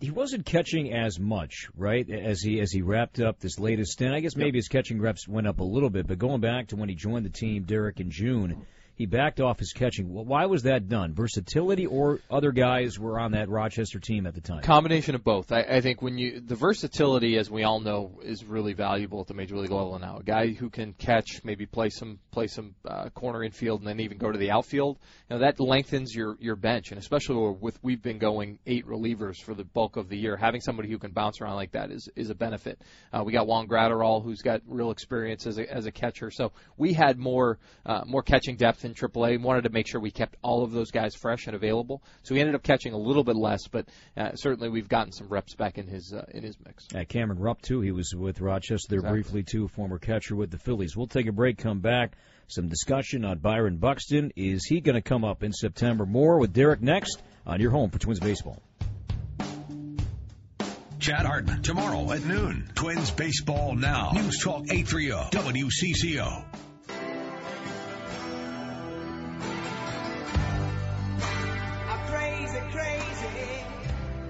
He 0.00 0.10
wasn't 0.10 0.44
catching 0.44 0.92
as 0.92 1.18
much, 1.18 1.68
right, 1.76 2.08
as 2.10 2.42
he 2.42 2.60
as 2.60 2.70
he 2.72 2.82
wrapped 2.82 3.20
up 3.20 3.38
this 3.40 3.58
latest 3.58 3.92
stint. 3.92 4.14
I 4.14 4.20
guess 4.20 4.36
maybe 4.36 4.58
his 4.58 4.68
catching 4.68 5.00
reps 5.00 5.26
went 5.26 5.46
up 5.46 5.60
a 5.60 5.64
little 5.64 5.90
bit, 5.90 6.06
but 6.06 6.18
going 6.18 6.40
back 6.40 6.68
to 6.68 6.76
when 6.76 6.88
he 6.88 6.94
joined 6.94 7.24
the 7.24 7.30
team, 7.30 7.62
Derek 7.62 8.00
in 8.00 8.10
June, 8.10 8.66
he 8.96 9.06
backed 9.06 9.40
off 9.40 9.58
his 9.58 9.72
catching. 9.72 10.06
Why 10.08 10.46
was 10.46 10.62
that 10.62 10.88
done? 10.88 11.14
Versatility, 11.14 11.86
or 11.86 12.20
other 12.30 12.52
guys 12.52 12.98
were 12.98 13.18
on 13.18 13.32
that 13.32 13.48
Rochester 13.48 13.98
team 13.98 14.26
at 14.26 14.34
the 14.34 14.40
time? 14.40 14.62
Combination 14.62 15.14
of 15.14 15.24
both. 15.24 15.50
I, 15.50 15.62
I 15.62 15.80
think 15.80 16.00
when 16.00 16.16
you 16.16 16.40
the 16.40 16.54
versatility, 16.54 17.36
as 17.36 17.50
we 17.50 17.64
all 17.64 17.80
know, 17.80 18.20
is 18.22 18.44
really 18.44 18.72
valuable 18.72 19.20
at 19.20 19.26
the 19.26 19.34
major 19.34 19.56
league 19.56 19.70
level 19.70 19.98
now. 19.98 20.18
A 20.18 20.22
guy 20.22 20.52
who 20.52 20.70
can 20.70 20.92
catch, 20.92 21.42
maybe 21.42 21.66
play 21.66 21.90
some 21.90 22.20
play 22.30 22.46
some 22.46 22.74
uh, 22.88 23.08
corner 23.10 23.42
infield, 23.42 23.80
and 23.80 23.88
then 23.88 23.98
even 24.00 24.18
go 24.18 24.30
to 24.30 24.38
the 24.38 24.52
outfield. 24.52 24.98
You 25.28 25.36
know 25.36 25.40
that 25.40 25.58
lengthens 25.58 26.14
your 26.14 26.36
your 26.38 26.56
bench, 26.56 26.90
and 26.90 26.98
especially 26.98 27.56
with 27.60 27.78
we've 27.82 28.02
been 28.02 28.18
going 28.18 28.60
eight 28.66 28.86
relievers 28.86 29.42
for 29.42 29.54
the 29.54 29.64
bulk 29.64 29.96
of 29.96 30.08
the 30.08 30.16
year. 30.16 30.36
Having 30.36 30.60
somebody 30.60 30.88
who 30.88 30.98
can 30.98 31.10
bounce 31.10 31.40
around 31.40 31.56
like 31.56 31.72
that 31.72 31.90
is 31.90 32.08
is 32.14 32.30
a 32.30 32.34
benefit. 32.34 32.80
Uh, 33.12 33.24
we 33.24 33.32
got 33.32 33.48
Juan 33.48 33.66
Graterol, 33.66 34.22
who's 34.22 34.42
got 34.42 34.62
real 34.68 34.92
experience 34.92 35.46
as 35.48 35.58
a 35.58 35.72
as 35.72 35.86
a 35.86 35.92
catcher, 35.92 36.30
so 36.30 36.52
we 36.76 36.92
had 36.92 37.18
more 37.18 37.58
uh, 37.84 38.02
more 38.06 38.22
catching 38.22 38.56
depth 38.56 38.83
in 38.84 38.94
AAA 38.94 39.34
and 39.34 39.44
wanted 39.44 39.64
to 39.64 39.70
make 39.70 39.86
sure 39.86 40.00
we 40.00 40.10
kept 40.10 40.36
all 40.42 40.62
of 40.62 40.72
those 40.72 40.90
guys 40.90 41.14
fresh 41.14 41.46
and 41.46 41.56
available. 41.56 42.02
So 42.22 42.34
we 42.34 42.40
ended 42.40 42.54
up 42.54 42.62
catching 42.62 42.92
a 42.92 42.98
little 42.98 43.24
bit 43.24 43.36
less, 43.36 43.66
but 43.68 43.88
uh, 44.16 44.34
certainly 44.34 44.68
we've 44.68 44.88
gotten 44.88 45.12
some 45.12 45.28
reps 45.28 45.54
back 45.54 45.78
in 45.78 45.86
his 45.86 46.12
uh, 46.12 46.24
in 46.30 46.42
his 46.42 46.56
mix. 46.64 46.86
Uh, 46.94 47.04
Cameron 47.08 47.38
Rupp 47.38 47.62
too. 47.62 47.80
He 47.80 47.92
was 47.92 48.14
with 48.14 48.40
Rochester 48.40 48.86
there 48.88 48.98
exactly. 48.98 49.22
briefly 49.22 49.42
too, 49.42 49.68
former 49.68 49.98
catcher 49.98 50.36
with 50.36 50.50
the 50.50 50.58
Phillies. 50.58 50.96
We'll 50.96 51.06
take 51.06 51.26
a 51.26 51.32
break. 51.32 51.58
Come 51.58 51.80
back. 51.80 52.12
Some 52.48 52.68
discussion 52.68 53.24
on 53.24 53.38
Byron 53.38 53.78
Buxton. 53.78 54.32
Is 54.36 54.66
he 54.66 54.80
going 54.80 54.96
to 54.96 55.02
come 55.02 55.24
up 55.24 55.42
in 55.42 55.52
September? 55.52 56.04
More 56.04 56.38
with 56.38 56.52
Derek 56.52 56.82
next 56.82 57.22
on 57.46 57.60
your 57.60 57.70
home 57.70 57.90
for 57.90 57.98
Twins 57.98 58.20
baseball. 58.20 58.62
Chad 61.04 61.26
Hartman 61.26 61.62
tomorrow 61.62 62.12
at 62.12 62.24
noon. 62.24 62.70
Twins 62.74 63.10
baseball 63.10 63.74
now. 63.74 64.12
News 64.14 64.42
Talk 64.42 64.62
830 64.70 65.36
WCCO. 65.36 66.44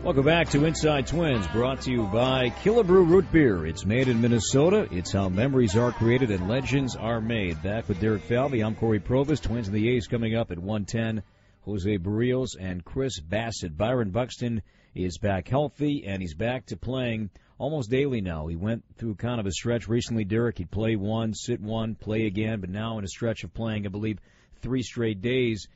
Welcome 0.05 0.27
back 0.27 0.51
to 0.51 0.67
Inside 0.67 1.07
Twins, 1.07 1.47
brought 1.47 1.81
to 1.81 1.91
you 1.91 2.03
by 2.03 2.51
Killebrew 2.51 3.09
Root 3.09 3.33
Beer. 3.33 3.65
It's 3.65 3.87
made 3.87 4.07
in 4.07 4.21
Minnesota. 4.21 4.87
It's 4.91 5.13
how 5.13 5.31
memories 5.31 5.79
are 5.79 5.93
created 5.93 6.31
and 6.31 6.47
legends 6.47 6.95
are 6.95 7.23
made. 7.23 7.63
Back 7.63 7.89
with 7.89 8.01
Derek 8.01 8.21
Falvey, 8.25 8.63
I'm 8.63 8.75
Corey 8.75 9.01
Provus. 9.01 9.41
Twins 9.41 9.67
and 9.67 9.75
the 9.75 9.89
A's 9.89 10.07
coming 10.07 10.37
up 10.37 10.51
at 10.51 10.59
110. 10.59 11.23
Jose 11.63 11.97
Berrios 11.97 12.51
and 12.61 12.85
Chris 12.85 13.19
Bassitt. 13.19 13.79
Byron 13.79 14.11
Buxton 14.11 14.61
is 14.95 15.17
back 15.17 15.49
healthy, 15.49 16.05
and 16.07 16.21
he's 16.21 16.35
back 16.35 16.67
to 16.67 16.77
playing 16.77 17.31
almost 17.57 17.91
daily 17.91 18.21
now. 18.21 18.47
He 18.47 18.57
went 18.57 18.85
through 18.99 19.15
kind 19.15 19.41
of 19.41 19.47
a 19.47 19.53
stretch 19.53 19.89
recently, 19.89 20.25
Derek. 20.25 20.59
He'd 20.59 20.71
play 20.71 20.97
one, 20.97 21.33
sit 21.33 21.63
one, 21.63 21.95
play 21.95 22.27
again, 22.27 22.61
but 22.61 22.69
now 22.69 22.99
in 22.99 23.05
a 23.05 23.09
stretch 23.09 23.43
of 23.43 23.55
playing, 23.55 23.87
I 23.87 23.89
believe, 23.89 24.19
three 24.61 24.83
straight 24.83 25.23
days 25.23 25.67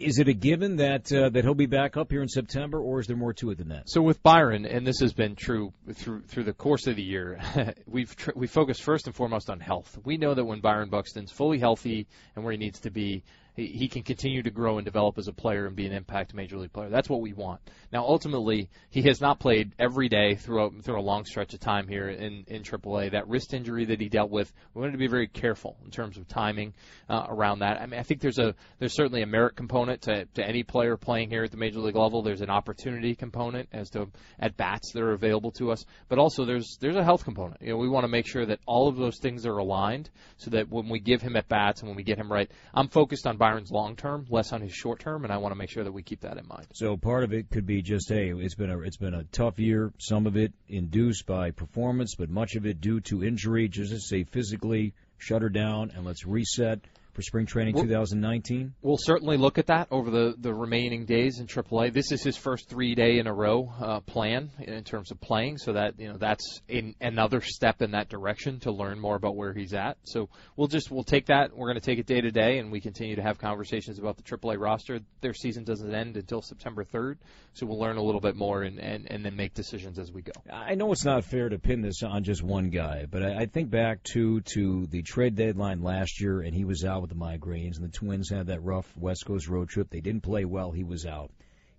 is 0.00 0.18
it 0.18 0.28
a 0.28 0.32
given 0.32 0.76
that 0.76 1.12
uh, 1.12 1.28
that 1.28 1.44
he'll 1.44 1.54
be 1.54 1.66
back 1.66 1.96
up 1.96 2.10
here 2.10 2.22
in 2.22 2.28
September, 2.28 2.80
or 2.80 3.00
is 3.00 3.06
there 3.06 3.16
more 3.16 3.34
to 3.34 3.50
it 3.50 3.58
than 3.58 3.68
that? 3.68 3.88
So 3.88 4.00
with 4.00 4.22
Byron, 4.22 4.64
and 4.64 4.86
this 4.86 5.00
has 5.00 5.12
been 5.12 5.36
true 5.36 5.72
through 5.92 6.22
through 6.22 6.44
the 6.44 6.52
course 6.52 6.86
of 6.86 6.96
the 6.96 7.02
year, 7.02 7.40
we've 7.86 8.14
tr- 8.16 8.32
we 8.34 8.46
focus 8.46 8.80
first 8.80 9.06
and 9.06 9.14
foremost 9.14 9.50
on 9.50 9.60
health. 9.60 9.98
We 10.04 10.16
know 10.16 10.34
that 10.34 10.44
when 10.44 10.60
Byron 10.60 10.88
Buxton's 10.88 11.30
fully 11.30 11.58
healthy 11.58 12.06
and 12.34 12.44
where 12.44 12.52
he 12.52 12.58
needs 12.58 12.80
to 12.80 12.90
be, 12.90 13.22
he, 13.66 13.88
can 13.88 14.02
continue 14.02 14.42
to 14.42 14.50
grow 14.50 14.78
and 14.78 14.84
develop 14.84 15.18
as 15.18 15.28
a 15.28 15.32
player 15.32 15.66
and 15.66 15.76
be 15.76 15.86
an 15.86 15.92
impact 15.92 16.34
major 16.34 16.56
league 16.56 16.72
player. 16.72 16.88
That's 16.88 17.08
what 17.08 17.20
we 17.20 17.32
want. 17.32 17.60
Now, 17.92 18.04
ultimately, 18.04 18.70
he 18.90 19.02
has 19.02 19.20
not 19.20 19.40
played 19.40 19.72
every 19.78 20.08
day 20.08 20.34
throughout 20.34 20.72
through 20.82 20.98
a 20.98 21.02
long 21.02 21.24
stretch 21.24 21.54
of 21.54 21.60
time 21.60 21.88
here 21.88 22.08
in 22.08 22.44
in 22.46 22.62
AAA. 22.62 23.12
That 23.12 23.28
wrist 23.28 23.54
injury 23.54 23.84
that 23.86 24.00
he 24.00 24.08
dealt 24.08 24.30
with, 24.30 24.52
we 24.74 24.80
wanted 24.80 24.92
to 24.92 24.98
be 24.98 25.08
very 25.08 25.26
careful 25.26 25.76
in 25.84 25.90
terms 25.90 26.16
of 26.16 26.28
timing 26.28 26.74
uh, 27.08 27.26
around 27.28 27.60
that. 27.60 27.80
I 27.80 27.86
mean, 27.86 27.98
I 27.98 28.02
think 28.02 28.20
there's 28.20 28.38
a 28.38 28.54
there's 28.78 28.94
certainly 28.94 29.22
a 29.22 29.26
merit 29.26 29.56
component 29.56 30.02
to 30.02 30.26
to 30.34 30.46
any 30.46 30.62
player 30.62 30.96
playing 30.96 31.30
here 31.30 31.44
at 31.44 31.50
the 31.50 31.56
major 31.56 31.80
league 31.80 31.96
level. 31.96 32.22
There's 32.22 32.42
an 32.42 32.50
opportunity 32.50 33.14
component 33.14 33.68
as 33.72 33.90
to 33.90 34.08
at 34.38 34.56
bats 34.56 34.92
that 34.92 35.02
are 35.02 35.12
available 35.12 35.50
to 35.52 35.70
us, 35.72 35.84
but 36.08 36.18
also 36.18 36.44
there's 36.44 36.78
there's 36.80 36.96
a 36.96 37.04
health 37.04 37.24
component. 37.24 37.60
You 37.62 37.70
know, 37.70 37.76
we 37.76 37.88
want 37.88 38.04
to 38.04 38.08
make 38.08 38.26
sure 38.26 38.46
that 38.46 38.60
all 38.66 38.88
of 38.88 38.96
those 38.96 39.18
things 39.18 39.46
are 39.46 39.58
aligned 39.58 40.10
so 40.36 40.50
that 40.50 40.68
when 40.70 40.88
we 40.88 41.00
give 41.00 41.22
him 41.22 41.36
at 41.36 41.48
bats 41.48 41.80
and 41.80 41.88
when 41.88 41.96
we 41.96 42.02
get 42.02 42.18
him 42.18 42.30
right, 42.30 42.50
I'm 42.74 42.88
focused 42.88 43.26
on 43.26 43.36
Byron's 43.50 43.70
long 43.70 43.96
term, 43.96 44.26
less 44.30 44.52
on 44.52 44.60
his 44.60 44.72
short 44.72 45.00
term, 45.00 45.24
and 45.24 45.32
I 45.32 45.38
want 45.38 45.52
to 45.52 45.56
make 45.56 45.70
sure 45.70 45.84
that 45.84 45.92
we 45.92 46.02
keep 46.02 46.20
that 46.20 46.36
in 46.36 46.46
mind. 46.46 46.66
So 46.74 46.96
part 46.96 47.24
of 47.24 47.32
it 47.32 47.50
could 47.50 47.66
be 47.66 47.82
just 47.82 48.08
hey, 48.08 48.32
it's 48.32 48.54
been 48.54 48.70
a 48.70 48.78
it's 48.80 48.96
been 48.96 49.14
a 49.14 49.24
tough 49.24 49.58
year. 49.58 49.92
Some 49.98 50.26
of 50.26 50.36
it 50.36 50.52
induced 50.68 51.26
by 51.26 51.50
performance, 51.50 52.14
but 52.14 52.30
much 52.30 52.54
of 52.54 52.66
it 52.66 52.80
due 52.80 53.00
to 53.00 53.24
injury. 53.24 53.68
Just 53.68 53.92
to 53.92 54.00
say 54.00 54.24
physically 54.24 54.94
shut 55.18 55.42
her 55.42 55.48
down 55.48 55.92
and 55.94 56.04
let's 56.04 56.24
reset 56.24 56.80
for 57.12 57.22
spring 57.22 57.46
training 57.46 57.74
2019? 57.74 58.74
We'll 58.82 58.96
certainly 58.98 59.36
look 59.36 59.58
at 59.58 59.66
that 59.66 59.88
over 59.90 60.10
the, 60.10 60.34
the 60.38 60.54
remaining 60.54 61.06
days 61.06 61.38
in 61.40 61.46
AAA. 61.46 61.92
This 61.92 62.12
is 62.12 62.22
his 62.22 62.36
first 62.36 62.68
three 62.68 62.94
day 62.94 63.18
in 63.18 63.26
a 63.26 63.34
row 63.34 63.72
uh, 63.80 64.00
plan 64.00 64.50
in 64.58 64.84
terms 64.84 65.10
of 65.10 65.20
playing, 65.20 65.58
so 65.58 65.72
that 65.72 65.98
you 65.98 66.08
know 66.08 66.16
that's 66.18 66.60
in, 66.68 66.94
another 67.00 67.40
step 67.40 67.82
in 67.82 67.92
that 67.92 68.08
direction 68.08 68.60
to 68.60 68.72
learn 68.72 68.98
more 69.00 69.16
about 69.16 69.36
where 69.36 69.52
he's 69.52 69.74
at. 69.74 69.96
So 70.04 70.28
we'll 70.56 70.68
just 70.68 70.90
we'll 70.90 71.04
take 71.04 71.26
that. 71.26 71.56
We're 71.56 71.68
going 71.68 71.80
to 71.80 71.86
take 71.86 71.98
it 71.98 72.06
day 72.06 72.20
to 72.20 72.30
day, 72.30 72.58
and 72.58 72.70
we 72.70 72.80
continue 72.80 73.16
to 73.16 73.22
have 73.22 73.38
conversations 73.38 73.98
about 73.98 74.16
the 74.16 74.22
AAA 74.22 74.58
roster. 74.58 75.00
Their 75.20 75.34
season 75.34 75.64
doesn't 75.64 75.94
end 75.94 76.16
until 76.16 76.42
September 76.42 76.84
3rd, 76.84 77.16
so 77.54 77.66
we'll 77.66 77.78
learn 77.78 77.96
a 77.96 78.02
little 78.02 78.20
bit 78.20 78.36
more 78.36 78.62
and, 78.62 78.78
and, 78.78 79.10
and 79.10 79.24
then 79.24 79.36
make 79.36 79.54
decisions 79.54 79.98
as 79.98 80.12
we 80.12 80.22
go. 80.22 80.32
I 80.52 80.74
know 80.74 80.92
it's 80.92 81.04
not 81.04 81.24
fair 81.24 81.48
to 81.48 81.58
pin 81.58 81.80
this 81.80 82.02
on 82.02 82.24
just 82.24 82.42
one 82.42 82.70
guy, 82.70 83.06
but 83.10 83.22
I, 83.22 83.42
I 83.42 83.46
think 83.46 83.70
back 83.70 84.02
to 84.12 84.40
to 84.40 84.86
the 84.86 85.02
trade 85.02 85.34
deadline 85.34 85.82
last 85.82 86.20
year, 86.20 86.40
and 86.40 86.54
he 86.54 86.64
was 86.64 86.84
out 86.84 86.99
with 87.00 87.10
the 87.10 87.16
migraines, 87.16 87.76
and 87.76 87.84
the 87.84 87.96
Twins 87.96 88.30
had 88.30 88.46
that 88.46 88.62
rough 88.62 88.96
West 88.96 89.26
Coast 89.26 89.48
road 89.48 89.68
trip. 89.68 89.90
They 89.90 90.00
didn't 90.00 90.22
play 90.22 90.44
well. 90.44 90.70
He 90.70 90.84
was 90.84 91.06
out. 91.06 91.30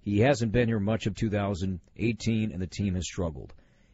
He 0.01 0.19
hasn't 0.19 0.51
been 0.51 0.67
here 0.67 0.79
much 0.79 1.05
of 1.05 1.15
2018, 1.15 2.51
and 2.51 2.61
the 2.61 2.67
team 2.67 2.95
has 2.95 3.05
struggled. 3.05 3.53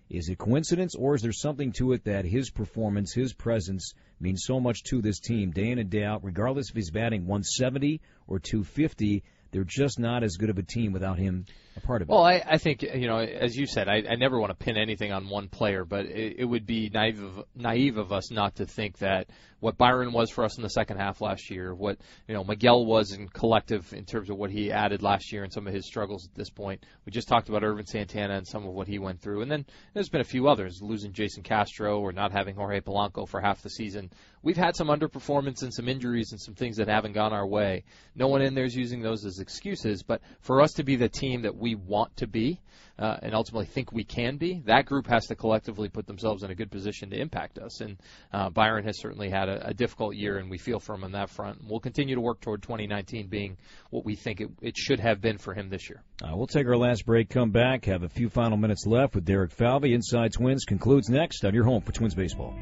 Is 0.10 0.30
it 0.30 0.38
coincidence, 0.38 0.96
or 0.96 1.16
is 1.16 1.22
there 1.22 1.34
something 1.34 1.74
to 1.74 1.92
it 1.92 2.06
that 2.06 2.26
his 2.26 2.50
performance, 2.50 3.14
his 3.14 3.34
presence, 3.34 3.94
means 4.20 4.44
so 4.46 4.60
much 4.60 4.84
to 4.84 5.02
this 5.02 5.20
team 5.20 5.52
day 5.52 5.70
in 5.70 5.80
and 5.80 5.90
day 5.90 6.04
out, 6.04 6.24
regardless 6.24 6.70
if 6.70 6.76
he's 6.76 6.92
batting 6.92 7.28
170 7.28 8.02
or 8.28 8.40
250? 8.40 9.24
they're 9.52 9.64
just 9.64 10.00
not 10.00 10.24
as 10.24 10.38
good 10.38 10.50
of 10.50 10.58
a 10.58 10.64
team 10.64 10.92
without 10.92 11.18
him 11.18 11.46
a 11.78 11.82
part 11.82 12.02
of 12.02 12.10
it. 12.10 12.12
Well, 12.12 12.24
I, 12.24 12.44
I 12.46 12.58
think 12.58 12.82
you 12.82 13.08
know, 13.08 13.20
as 13.20 13.56
you 13.56 13.68
said, 13.68 13.88
I, 13.88 14.04
I 14.10 14.16
never 14.16 14.40
want 14.40 14.58
to 14.58 14.66
pin 14.66 14.78
anything 14.78 15.12
on 15.12 15.30
one 15.30 15.48
player, 15.48 15.86
but 15.86 16.06
it, 16.06 16.40
it 16.40 16.46
would 16.46 16.66
be 16.66 16.90
naive 16.94 17.24
of, 17.24 17.46
naive 17.56 17.98
of 17.98 18.12
us 18.12 18.32
not 18.32 18.56
to 18.56 18.66
think 18.66 19.00
that 19.00 19.28
what 19.60 19.78
Byron 19.78 20.14
was 20.14 20.30
for 20.30 20.44
us 20.44 20.58
in 20.58 20.64
the 20.64 20.70
second 20.70 20.98
half 20.98 21.20
last 21.20 21.50
year, 21.50 21.74
what 21.74 21.98
you 22.28 22.34
know 22.34 22.44
Miguel 22.44 22.86
was 22.86 23.12
in 23.12 23.28
collective 23.28 23.92
in 23.94 24.06
terms 24.06 24.30
of 24.30 24.38
what 24.38 24.52
he 24.52 24.72
added 24.72 25.02
last 25.02 25.32
year 25.32 25.44
and 25.44 25.52
some 25.52 25.68
of 25.68 25.74
his 25.74 25.86
struggles 25.86 26.28
at 26.28 26.36
this 26.36 26.50
point. 26.50 26.86
We 27.06 27.12
just 27.12 27.28
talked 27.28 27.50
about 27.50 27.64
Ervin 27.64 27.86
Santana 27.86 28.36
and 28.36 28.48
some 28.48 28.66
of 28.66 28.74
what 28.74 28.88
he 28.88 29.00
went 29.00 29.22
through, 29.22 29.42
and 29.42 29.52
then 29.52 29.66
there's 29.94 30.10
been 30.10 30.22
a 30.22 30.26
few 30.26 30.48
others, 30.48 30.80
losing 30.82 31.14
Jason 31.14 31.44
Castro 31.44 32.00
or 32.00 32.12
not 32.12 32.32
having 32.32 32.56
Jorge 32.56 32.82
Polanco 32.82 33.28
for 33.28 33.42
half 33.42 33.62
the 33.62 33.70
season. 33.70 34.12
We've 34.44 34.58
had 34.58 34.76
some 34.76 34.88
underperformance 34.88 35.64
and 35.64 35.74
some 35.74 35.90
injuries 35.90 36.32
and 36.32 36.40
some 36.40 36.54
things 36.54 36.78
that 36.78 36.88
haven't 36.88 37.14
gone 37.14 37.34
our 37.34 37.46
way. 37.46 37.84
No 38.16 38.28
one 38.28 38.42
in 38.42 38.54
there 38.54 38.66
is 38.66 38.76
using 38.76 39.02
those 39.02 39.26
as 39.26 39.40
excuses, 39.40 40.04
but 40.04 40.22
for 40.42 40.62
us 40.62 40.74
to 40.74 40.84
be 40.84 40.96
the 40.96 41.10
team 41.10 41.42
that 41.42 41.58
we 41.58 41.67
want 41.76 42.18
to 42.18 42.28
be 42.28 42.60
uh, 43.00 43.18
and 43.22 43.34
ultimately 43.34 43.66
think 43.66 43.92
we 43.92 44.04
can 44.04 44.38
be, 44.38 44.62
that 44.66 44.86
group 44.86 45.08
has 45.08 45.28
to 45.28 45.36
collectively 45.36 45.88
put 45.90 46.08
themselves 46.08 46.44
in 46.44 46.50
a 46.50 46.56
good 46.56 46.72
position 46.72 47.10
to 47.12 47.20
impact 47.20 47.60
us. 47.60 47.82
And 47.82 47.98
uh, 48.34 48.50
Byron 48.50 48.86
has 48.86 49.00
certainly 49.00 49.30
had 49.30 49.50
a, 49.50 49.68
a 49.68 49.74
difficult 49.74 50.16
year, 50.16 50.38
and 50.38 50.50
we 50.50 50.58
feel 50.58 50.80
for 50.80 50.96
him 50.96 51.04
on 51.04 51.12
that 51.12 51.30
front. 51.30 51.60
We'll 51.68 51.80
continue 51.80 52.16
to 52.16 52.22
work 52.22 52.42
toward 52.42 52.64
2019 52.64 53.28
being 53.28 53.58
what 53.92 54.04
we 54.04 54.16
think 54.16 54.42
it, 54.42 54.50
it 54.62 54.78
should 54.78 55.00
have 55.00 55.22
been 55.22 55.38
for 55.38 55.54
him 55.54 55.70
this 55.70 55.90
year. 55.90 56.02
Uh, 56.24 56.36
we'll 56.36 56.48
take 56.48 56.68
our 56.68 56.78
last 56.78 57.06
break, 57.06 57.30
come 57.30 57.52
back, 57.52 57.86
have 57.86 58.04
a 58.04 58.10
few 58.10 58.30
final 58.30 58.58
minutes 58.58 58.86
left 58.88 59.14
with 59.14 59.26
Derek 59.26 59.52
Falvey. 59.52 59.94
Inside 59.94 60.34
Twins 60.34 60.66
concludes 60.66 61.10
next 61.10 61.46
on 61.46 61.54
your 61.54 61.66
home 61.66 61.82
for 61.82 61.92
Twins 61.92 62.16
baseball. 62.16 62.56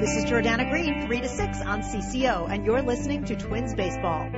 This 0.00 0.14
is 0.14 0.26
Jordana 0.26 0.70
Green, 0.70 1.04
3 1.08 1.20
to 1.22 1.28
6 1.28 1.60
on 1.62 1.82
CCO, 1.82 2.48
and 2.48 2.64
you're 2.64 2.82
listening 2.82 3.24
to 3.24 3.34
Twins 3.34 3.74
Baseball. 3.74 4.30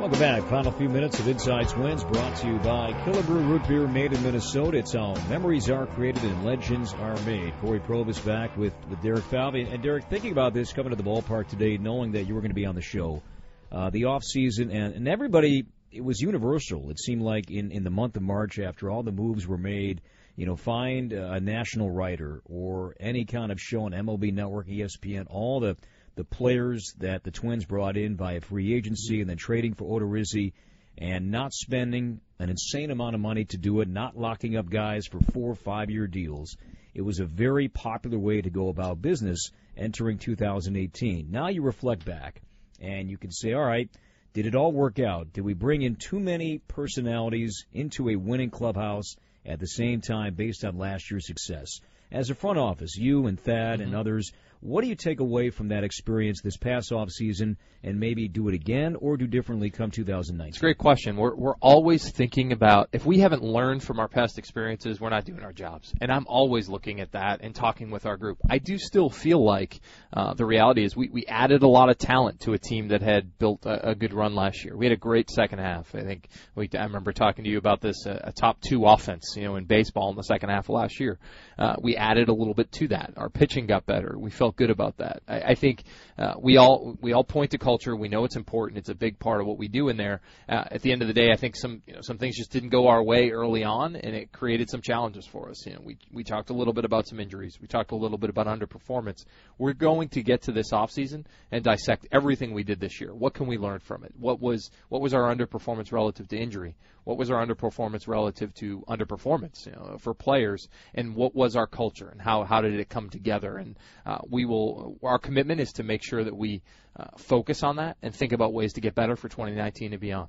Welcome 0.00 0.18
back. 0.18 0.42
Final 0.48 0.72
few 0.72 0.88
minutes 0.88 1.20
of 1.20 1.28
Inside 1.28 1.68
Twins 1.68 2.02
brought 2.02 2.34
to 2.38 2.48
you 2.48 2.58
by 2.58 2.92
Killebrew 3.04 3.48
Root 3.48 3.68
Beer 3.68 3.86
made 3.86 4.14
in 4.14 4.22
Minnesota. 4.24 4.78
It's 4.78 4.94
how 4.94 5.14
memories 5.28 5.70
are 5.70 5.86
created 5.86 6.24
and 6.24 6.44
legends 6.44 6.92
are 6.94 7.20
made. 7.20 7.54
Corey 7.60 7.78
Provus 7.78 8.18
back 8.18 8.56
with, 8.56 8.74
with 8.88 9.00
Derek 9.00 9.22
Falvey. 9.26 9.62
And 9.62 9.80
Derek, 9.80 10.06
thinking 10.10 10.32
about 10.32 10.54
this, 10.54 10.72
coming 10.72 10.90
to 10.90 10.96
the 10.96 11.08
ballpark 11.08 11.46
today, 11.46 11.76
knowing 11.76 12.12
that 12.12 12.24
you 12.24 12.34
were 12.34 12.40
going 12.40 12.50
to 12.50 12.56
be 12.56 12.66
on 12.66 12.74
the 12.74 12.82
show, 12.82 13.22
uh, 13.70 13.90
the 13.90 14.06
off 14.06 14.24
season, 14.24 14.72
and, 14.72 14.94
and 14.96 15.06
everybody 15.06 15.66
it 15.90 16.02
was 16.02 16.20
universal. 16.20 16.90
It 16.90 16.98
seemed 16.98 17.22
like 17.22 17.50
in 17.50 17.70
in 17.72 17.84
the 17.84 17.90
month 17.90 18.16
of 18.16 18.22
March, 18.22 18.58
after 18.58 18.90
all 18.90 19.02
the 19.02 19.12
moves 19.12 19.46
were 19.46 19.58
made, 19.58 20.00
you 20.36 20.46
know, 20.46 20.56
find 20.56 21.12
a 21.12 21.40
national 21.40 21.90
writer 21.90 22.42
or 22.44 22.94
any 23.00 23.24
kind 23.24 23.50
of 23.50 23.60
show 23.60 23.82
on 23.82 23.92
MLB 23.92 24.32
Network, 24.32 24.68
ESPN, 24.68 25.26
all 25.28 25.60
the 25.60 25.76
the 26.16 26.24
players 26.24 26.94
that 26.98 27.22
the 27.22 27.30
Twins 27.30 27.64
brought 27.64 27.96
in 27.96 28.16
via 28.16 28.40
free 28.40 28.74
agency 28.74 29.20
and 29.20 29.30
then 29.30 29.36
trading 29.36 29.74
for 29.74 29.84
Odorizzi 29.84 30.52
and 30.98 31.30
not 31.30 31.52
spending 31.52 32.20
an 32.38 32.50
insane 32.50 32.90
amount 32.90 33.14
of 33.14 33.20
money 33.20 33.44
to 33.46 33.56
do 33.56 33.80
it, 33.80 33.88
not 33.88 34.16
locking 34.16 34.56
up 34.56 34.68
guys 34.68 35.06
for 35.06 35.20
four 35.32 35.50
or 35.50 35.54
five 35.54 35.90
year 35.90 36.06
deals. 36.06 36.56
It 36.94 37.02
was 37.02 37.20
a 37.20 37.24
very 37.24 37.68
popular 37.68 38.18
way 38.18 38.42
to 38.42 38.50
go 38.50 38.68
about 38.68 39.00
business 39.00 39.50
entering 39.76 40.18
2018. 40.18 41.30
Now 41.30 41.48
you 41.48 41.62
reflect 41.62 42.04
back 42.04 42.42
and 42.80 43.08
you 43.10 43.16
can 43.16 43.30
say, 43.30 43.52
all 43.52 43.64
right, 43.64 43.88
did 44.32 44.46
it 44.46 44.54
all 44.54 44.72
work 44.72 44.98
out? 44.98 45.32
Did 45.32 45.44
we 45.44 45.54
bring 45.54 45.82
in 45.82 45.96
too 45.96 46.20
many 46.20 46.58
personalities 46.58 47.66
into 47.72 48.08
a 48.08 48.16
winning 48.16 48.50
clubhouse 48.50 49.16
at 49.44 49.58
the 49.58 49.66
same 49.66 50.00
time 50.00 50.34
based 50.34 50.64
on 50.64 50.78
last 50.78 51.10
year's 51.10 51.26
success? 51.26 51.80
As 52.12 52.30
a 52.30 52.34
front 52.34 52.58
office, 52.58 52.96
you 52.96 53.26
and 53.26 53.38
Thad 53.38 53.78
mm-hmm. 53.78 53.88
and 53.88 53.94
others, 53.94 54.32
what 54.60 54.82
do 54.82 54.88
you 54.88 54.94
take 54.94 55.20
away 55.20 55.50
from 55.50 55.68
that 55.68 55.84
experience 55.84 56.40
this 56.42 56.56
past 56.56 56.92
off 56.92 57.10
season, 57.10 57.56
and 57.82 57.98
maybe 57.98 58.28
do 58.28 58.48
it 58.48 58.54
again 58.54 58.94
or 59.00 59.16
do 59.16 59.26
differently 59.26 59.70
come 59.70 59.90
2019? 59.90 60.48
It's 60.48 60.58
a 60.58 60.60
great 60.60 60.78
question. 60.78 61.16
We're 61.16 61.34
we're 61.34 61.56
always 61.56 62.10
thinking 62.10 62.52
about 62.52 62.90
if 62.92 63.06
we 63.06 63.20
haven't 63.20 63.42
learned 63.42 63.82
from 63.82 63.98
our 63.98 64.08
past 64.08 64.38
experiences, 64.38 65.00
we're 65.00 65.10
not 65.10 65.24
doing 65.24 65.42
our 65.42 65.52
jobs. 65.52 65.94
And 66.00 66.12
I'm 66.12 66.26
always 66.26 66.68
looking 66.68 67.00
at 67.00 67.12
that 67.12 67.40
and 67.42 67.54
talking 67.54 67.90
with 67.90 68.04
our 68.04 68.18
group. 68.18 68.38
I 68.50 68.58
do 68.58 68.76
still 68.76 69.08
feel 69.08 69.42
like 69.42 69.80
uh, 70.12 70.34
the 70.34 70.44
reality 70.44 70.84
is 70.84 70.94
we 70.94 71.08
we 71.08 71.24
added 71.26 71.62
a 71.62 71.68
lot 71.68 71.88
of 71.88 71.96
talent 71.96 72.40
to 72.40 72.52
a 72.52 72.58
team 72.58 72.88
that 72.88 73.00
had 73.00 73.38
built 73.38 73.64
a, 73.64 73.90
a 73.90 73.94
good 73.94 74.12
run 74.12 74.34
last 74.34 74.62
year. 74.64 74.76
We 74.76 74.84
had 74.84 74.92
a 74.92 74.98
great 74.98 75.30
second 75.30 75.60
half. 75.60 75.94
I 75.94 76.02
think 76.02 76.28
we 76.54 76.68
I 76.76 76.84
remember 76.84 77.12
talking 77.12 77.44
to 77.44 77.50
you 77.50 77.56
about 77.56 77.80
this 77.80 78.04
a, 78.04 78.20
a 78.24 78.32
top 78.32 78.60
two 78.60 78.84
offense, 78.84 79.34
you 79.36 79.44
know, 79.44 79.56
in 79.56 79.64
baseball 79.64 80.10
in 80.10 80.16
the 80.16 80.22
second 80.22 80.50
half 80.50 80.68
of 80.68 80.74
last 80.74 81.00
year. 81.00 81.18
Uh, 81.58 81.76
we 81.80 81.96
added 81.96 82.28
a 82.28 82.34
little 82.34 82.54
bit 82.54 82.70
to 82.72 82.88
that. 82.88 83.14
Our 83.16 83.30
pitching 83.30 83.66
got 83.66 83.86
better. 83.86 84.16
We 84.18 84.30
felt 84.30 84.49
felt 84.50 84.56
good 84.56 84.70
about 84.70 84.96
that. 84.98 85.22
I, 85.28 85.40
I 85.40 85.54
think 85.54 85.84
uh, 86.18 86.34
we 86.38 86.56
all 86.56 86.96
we 87.00 87.12
all 87.12 87.24
point 87.24 87.52
to 87.52 87.58
culture. 87.58 87.94
We 87.94 88.08
know 88.08 88.24
it's 88.24 88.36
important. 88.36 88.78
It's 88.78 88.88
a 88.88 88.94
big 88.94 89.18
part 89.18 89.40
of 89.40 89.46
what 89.46 89.58
we 89.58 89.68
do 89.68 89.88
in 89.88 89.96
there. 89.96 90.20
Uh, 90.48 90.64
at 90.70 90.82
the 90.82 90.92
end 90.92 91.02
of 91.02 91.08
the 91.08 91.14
day, 91.14 91.30
I 91.32 91.36
think 91.36 91.56
some 91.56 91.82
you 91.86 91.94
know 91.94 92.00
some 92.02 92.18
things 92.18 92.36
just 92.36 92.50
didn't 92.50 92.70
go 92.70 92.88
our 92.88 93.02
way 93.02 93.30
early 93.30 93.64
on, 93.64 93.96
and 93.96 94.14
it 94.14 94.32
created 94.32 94.70
some 94.70 94.80
challenges 94.82 95.26
for 95.26 95.50
us. 95.50 95.64
You 95.66 95.74
know, 95.74 95.80
we 95.84 95.98
we 96.12 96.24
talked 96.24 96.50
a 96.50 96.54
little 96.54 96.72
bit 96.72 96.84
about 96.84 97.06
some 97.06 97.20
injuries. 97.20 97.58
We 97.60 97.68
talked 97.68 97.92
a 97.92 97.96
little 97.96 98.18
bit 98.18 98.30
about 98.30 98.46
underperformance. 98.46 99.24
We're 99.58 99.72
going 99.74 100.08
to 100.10 100.22
get 100.22 100.42
to 100.42 100.52
this 100.52 100.72
off 100.72 100.90
season 100.90 101.26
and 101.52 101.62
dissect 101.62 102.06
everything 102.10 102.52
we 102.52 102.64
did 102.64 102.80
this 102.80 103.00
year. 103.00 103.14
What 103.14 103.34
can 103.34 103.46
we 103.46 103.58
learn 103.58 103.80
from 103.80 104.04
it? 104.04 104.12
What 104.18 104.40
was 104.40 104.70
what 104.88 105.00
was 105.00 105.14
our 105.14 105.34
underperformance 105.34 105.92
relative 105.92 106.28
to 106.28 106.36
injury? 106.36 106.76
What 107.04 107.16
was 107.16 107.30
our 107.30 107.44
underperformance 107.44 108.06
relative 108.06 108.52
to 108.54 108.84
underperformance 108.86 109.66
you 109.66 109.72
know, 109.72 109.96
for 109.98 110.12
players? 110.14 110.68
And 110.94 111.14
what 111.14 111.34
was 111.34 111.56
our 111.56 111.66
culture 111.66 112.08
and 112.08 112.20
how 112.20 112.44
how 112.44 112.60
did 112.60 112.78
it 112.78 112.88
come 112.88 113.08
together? 113.08 113.56
And 113.56 113.76
uh, 114.04 114.18
we 114.28 114.39
we 114.40 114.46
will. 114.46 114.98
Our 115.02 115.18
commitment 115.18 115.60
is 115.60 115.72
to 115.74 115.82
make 115.82 116.02
sure 116.02 116.24
that 116.24 116.36
we 116.36 116.62
uh, 116.98 117.06
focus 117.18 117.62
on 117.62 117.76
that 117.76 117.96
and 118.02 118.14
think 118.14 118.32
about 118.32 118.52
ways 118.52 118.74
to 118.74 118.80
get 118.80 118.94
better 118.94 119.16
for 119.16 119.28
2019 119.28 119.92
and 119.92 120.00
beyond. 120.00 120.28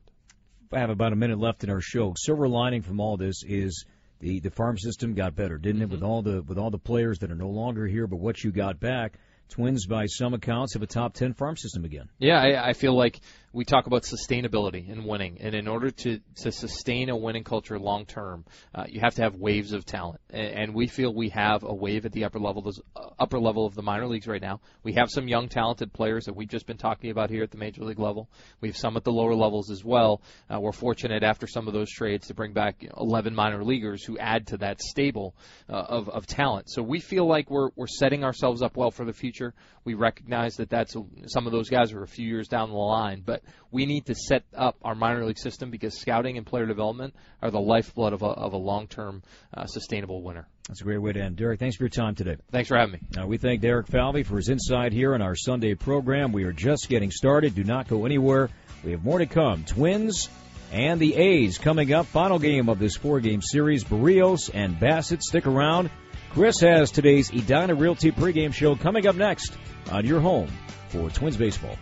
I 0.73 0.79
have 0.79 0.89
about 0.89 1.13
a 1.13 1.15
minute 1.15 1.39
left 1.39 1.63
in 1.63 1.69
our 1.69 1.81
show. 1.81 2.13
Silver 2.17 2.47
lining 2.47 2.81
from 2.81 2.99
all 2.99 3.17
this 3.17 3.43
is 3.45 3.85
the 4.19 4.39
the 4.39 4.51
farm 4.51 4.77
system 4.77 5.13
got 5.13 5.35
better, 5.35 5.57
didn't 5.57 5.81
mm-hmm. 5.81 5.91
it? 5.91 5.95
With 5.95 6.03
all 6.03 6.21
the 6.21 6.41
with 6.41 6.57
all 6.57 6.71
the 6.71 6.77
players 6.77 7.19
that 7.19 7.31
are 7.31 7.35
no 7.35 7.49
longer 7.49 7.87
here, 7.87 8.07
but 8.07 8.17
what 8.17 8.43
you 8.43 8.51
got 8.51 8.79
back. 8.79 9.17
Twins, 9.49 9.85
by 9.85 10.05
some 10.05 10.33
accounts, 10.33 10.75
have 10.75 10.81
a 10.81 10.87
top 10.87 11.13
10 11.13 11.33
farm 11.33 11.57
system 11.57 11.83
again. 11.83 12.07
Yeah, 12.19 12.39
I, 12.39 12.69
I 12.69 12.73
feel 12.73 12.95
like 12.95 13.19
we 13.53 13.65
talk 13.65 13.85
about 13.87 14.03
sustainability 14.03 14.89
and 14.91 15.05
winning, 15.05 15.37
and 15.41 15.53
in 15.53 15.67
order 15.67 15.91
to 15.91 16.19
to 16.37 16.51
sustain 16.51 17.09
a 17.09 17.15
winning 17.15 17.43
culture 17.43 17.77
long 17.77 18.05
term, 18.05 18.45
uh, 18.73 18.85
you 18.87 19.01
have 19.01 19.15
to 19.15 19.23
have 19.23 19.35
waves 19.35 19.73
of 19.73 19.85
talent, 19.85 20.21
and, 20.29 20.47
and 20.47 20.73
we 20.73 20.87
feel 20.87 21.13
we 21.13 21.29
have 21.29 21.63
a 21.63 21.73
wave 21.73 22.05
at 22.05 22.13
the 22.13 22.23
upper 22.23 22.39
level, 22.39 22.65
uh, 22.95 23.07
upper 23.19 23.39
level 23.39 23.65
of 23.65 23.75
the 23.75 23.81
minor 23.81 24.07
leagues 24.07 24.27
right 24.27 24.41
now. 24.41 24.61
We 24.83 24.93
have 24.93 25.09
some 25.09 25.27
young 25.27 25.49
talented 25.49 25.91
players 25.91 26.25
that 26.25 26.35
we've 26.35 26.47
just 26.47 26.65
been 26.65 26.77
talking 26.77 27.11
about 27.11 27.29
here 27.29 27.43
at 27.43 27.51
the 27.51 27.57
major 27.57 27.83
league 27.83 27.99
level. 27.99 28.29
We 28.61 28.69
have 28.69 28.77
some 28.77 28.95
at 28.95 29.03
the 29.03 29.11
lower 29.11 29.35
levels 29.35 29.69
as 29.69 29.83
well. 29.83 30.21
Uh, 30.49 30.59
we're 30.59 30.71
fortunate 30.71 31.23
after 31.23 31.45
some 31.45 31.67
of 31.67 31.73
those 31.73 31.89
trades 31.91 32.27
to 32.27 32.33
bring 32.33 32.53
back 32.53 32.85
11 32.97 33.35
minor 33.35 33.63
leaguers 33.63 34.03
who 34.03 34.17
add 34.17 34.47
to 34.47 34.57
that 34.57 34.81
stable 34.81 35.35
uh, 35.69 35.73
of 35.73 36.09
of 36.09 36.25
talent. 36.25 36.69
So 36.69 36.81
we 36.81 36.99
feel 36.99 37.27
like 37.27 37.49
we're 37.49 37.69
we're 37.75 37.87
setting 37.87 38.23
ourselves 38.23 38.61
up 38.61 38.77
well 38.77 38.91
for 38.91 39.05
the 39.05 39.13
future. 39.13 39.53
We 39.83 39.95
recognize 39.95 40.55
that 40.57 40.69
that's 40.69 40.95
some 41.27 41.45
of 41.45 41.51
those 41.51 41.69
guys 41.69 41.91
are 41.91 42.03
a 42.03 42.07
few 42.07 42.27
years 42.27 42.47
down 42.47 42.69
the 42.69 42.75
line, 42.75 43.23
but 43.25 43.40
we 43.71 43.85
need 43.85 44.07
to 44.07 44.15
set 44.15 44.43
up 44.55 44.77
our 44.83 44.95
minor 44.95 45.25
league 45.25 45.37
system 45.37 45.71
because 45.71 45.99
scouting 45.99 46.37
and 46.37 46.45
player 46.45 46.65
development 46.65 47.15
are 47.41 47.51
the 47.51 47.59
lifeblood 47.59 48.13
of 48.13 48.21
a, 48.21 48.27
of 48.27 48.53
a 48.53 48.57
long-term 48.57 49.23
uh, 49.53 49.65
sustainable 49.65 50.21
winner. 50.21 50.47
That's 50.67 50.81
a 50.81 50.83
great 50.83 50.99
way 50.99 51.13
to 51.13 51.21
end. 51.21 51.37
Derek, 51.37 51.59
thanks 51.59 51.77
for 51.77 51.83
your 51.83 51.89
time 51.89 52.15
today. 52.15 52.37
Thanks 52.51 52.67
for 52.67 52.77
having 52.77 52.93
me. 52.93 52.99
Uh, 53.21 53.27
we 53.27 53.37
thank 53.37 53.61
Derek 53.61 53.87
Falvey 53.87 54.23
for 54.23 54.35
his 54.35 54.49
insight 54.49 54.93
here 54.93 55.13
on 55.13 55.21
our 55.21 55.35
Sunday 55.35 55.75
program. 55.75 56.31
We 56.31 56.43
are 56.43 56.53
just 56.53 56.89
getting 56.89 57.11
started. 57.11 57.55
Do 57.55 57.63
not 57.63 57.87
go 57.87 58.05
anywhere. 58.05 58.49
We 58.83 58.91
have 58.91 59.03
more 59.03 59.19
to 59.19 59.25
come. 59.25 59.63
Twins 59.63 60.29
and 60.71 60.99
the 60.99 61.15
A's 61.15 61.57
coming 61.57 61.93
up. 61.93 62.05
Final 62.07 62.39
game 62.39 62.69
of 62.69 62.79
this 62.79 62.95
four-game 62.95 63.41
series. 63.41 63.83
Berrios 63.83 64.49
and 64.53 64.79
Bassitt. 64.79 65.21
Stick 65.21 65.47
around. 65.47 65.89
Chris 66.31 66.61
has 66.61 66.91
today's 66.91 67.29
Edina 67.29 67.75
Realty 67.75 68.11
pregame 68.11 68.53
show 68.53 68.75
coming 68.75 69.05
up 69.05 69.15
next 69.15 69.53
on 69.91 70.05
your 70.05 70.21
home 70.21 70.49
for 70.87 71.09
Twins 71.09 71.35
baseball. 71.35 71.75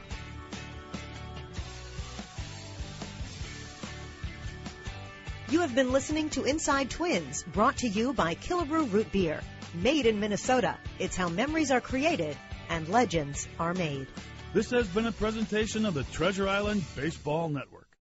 Have 5.69 5.75
been 5.75 5.91
listening 5.91 6.31
to 6.31 6.45
Inside 6.45 6.89
Twins, 6.89 7.43
brought 7.43 7.77
to 7.77 7.87
you 7.87 8.11
by 8.11 8.33
Killebrew 8.33 8.91
Root 8.91 9.11
Beer. 9.11 9.39
Made 9.75 10.07
in 10.07 10.19
Minnesota. 10.19 10.75
It's 10.97 11.15
how 11.15 11.29
memories 11.29 11.69
are 11.69 11.79
created 11.79 12.35
and 12.69 12.89
legends 12.89 13.47
are 13.59 13.75
made. 13.75 14.07
This 14.51 14.71
has 14.71 14.87
been 14.87 15.05
a 15.05 15.11
presentation 15.11 15.85
of 15.85 15.93
the 15.93 16.05
Treasure 16.05 16.47
Island 16.47 16.83
Baseball 16.95 17.49
Network. 17.49 17.78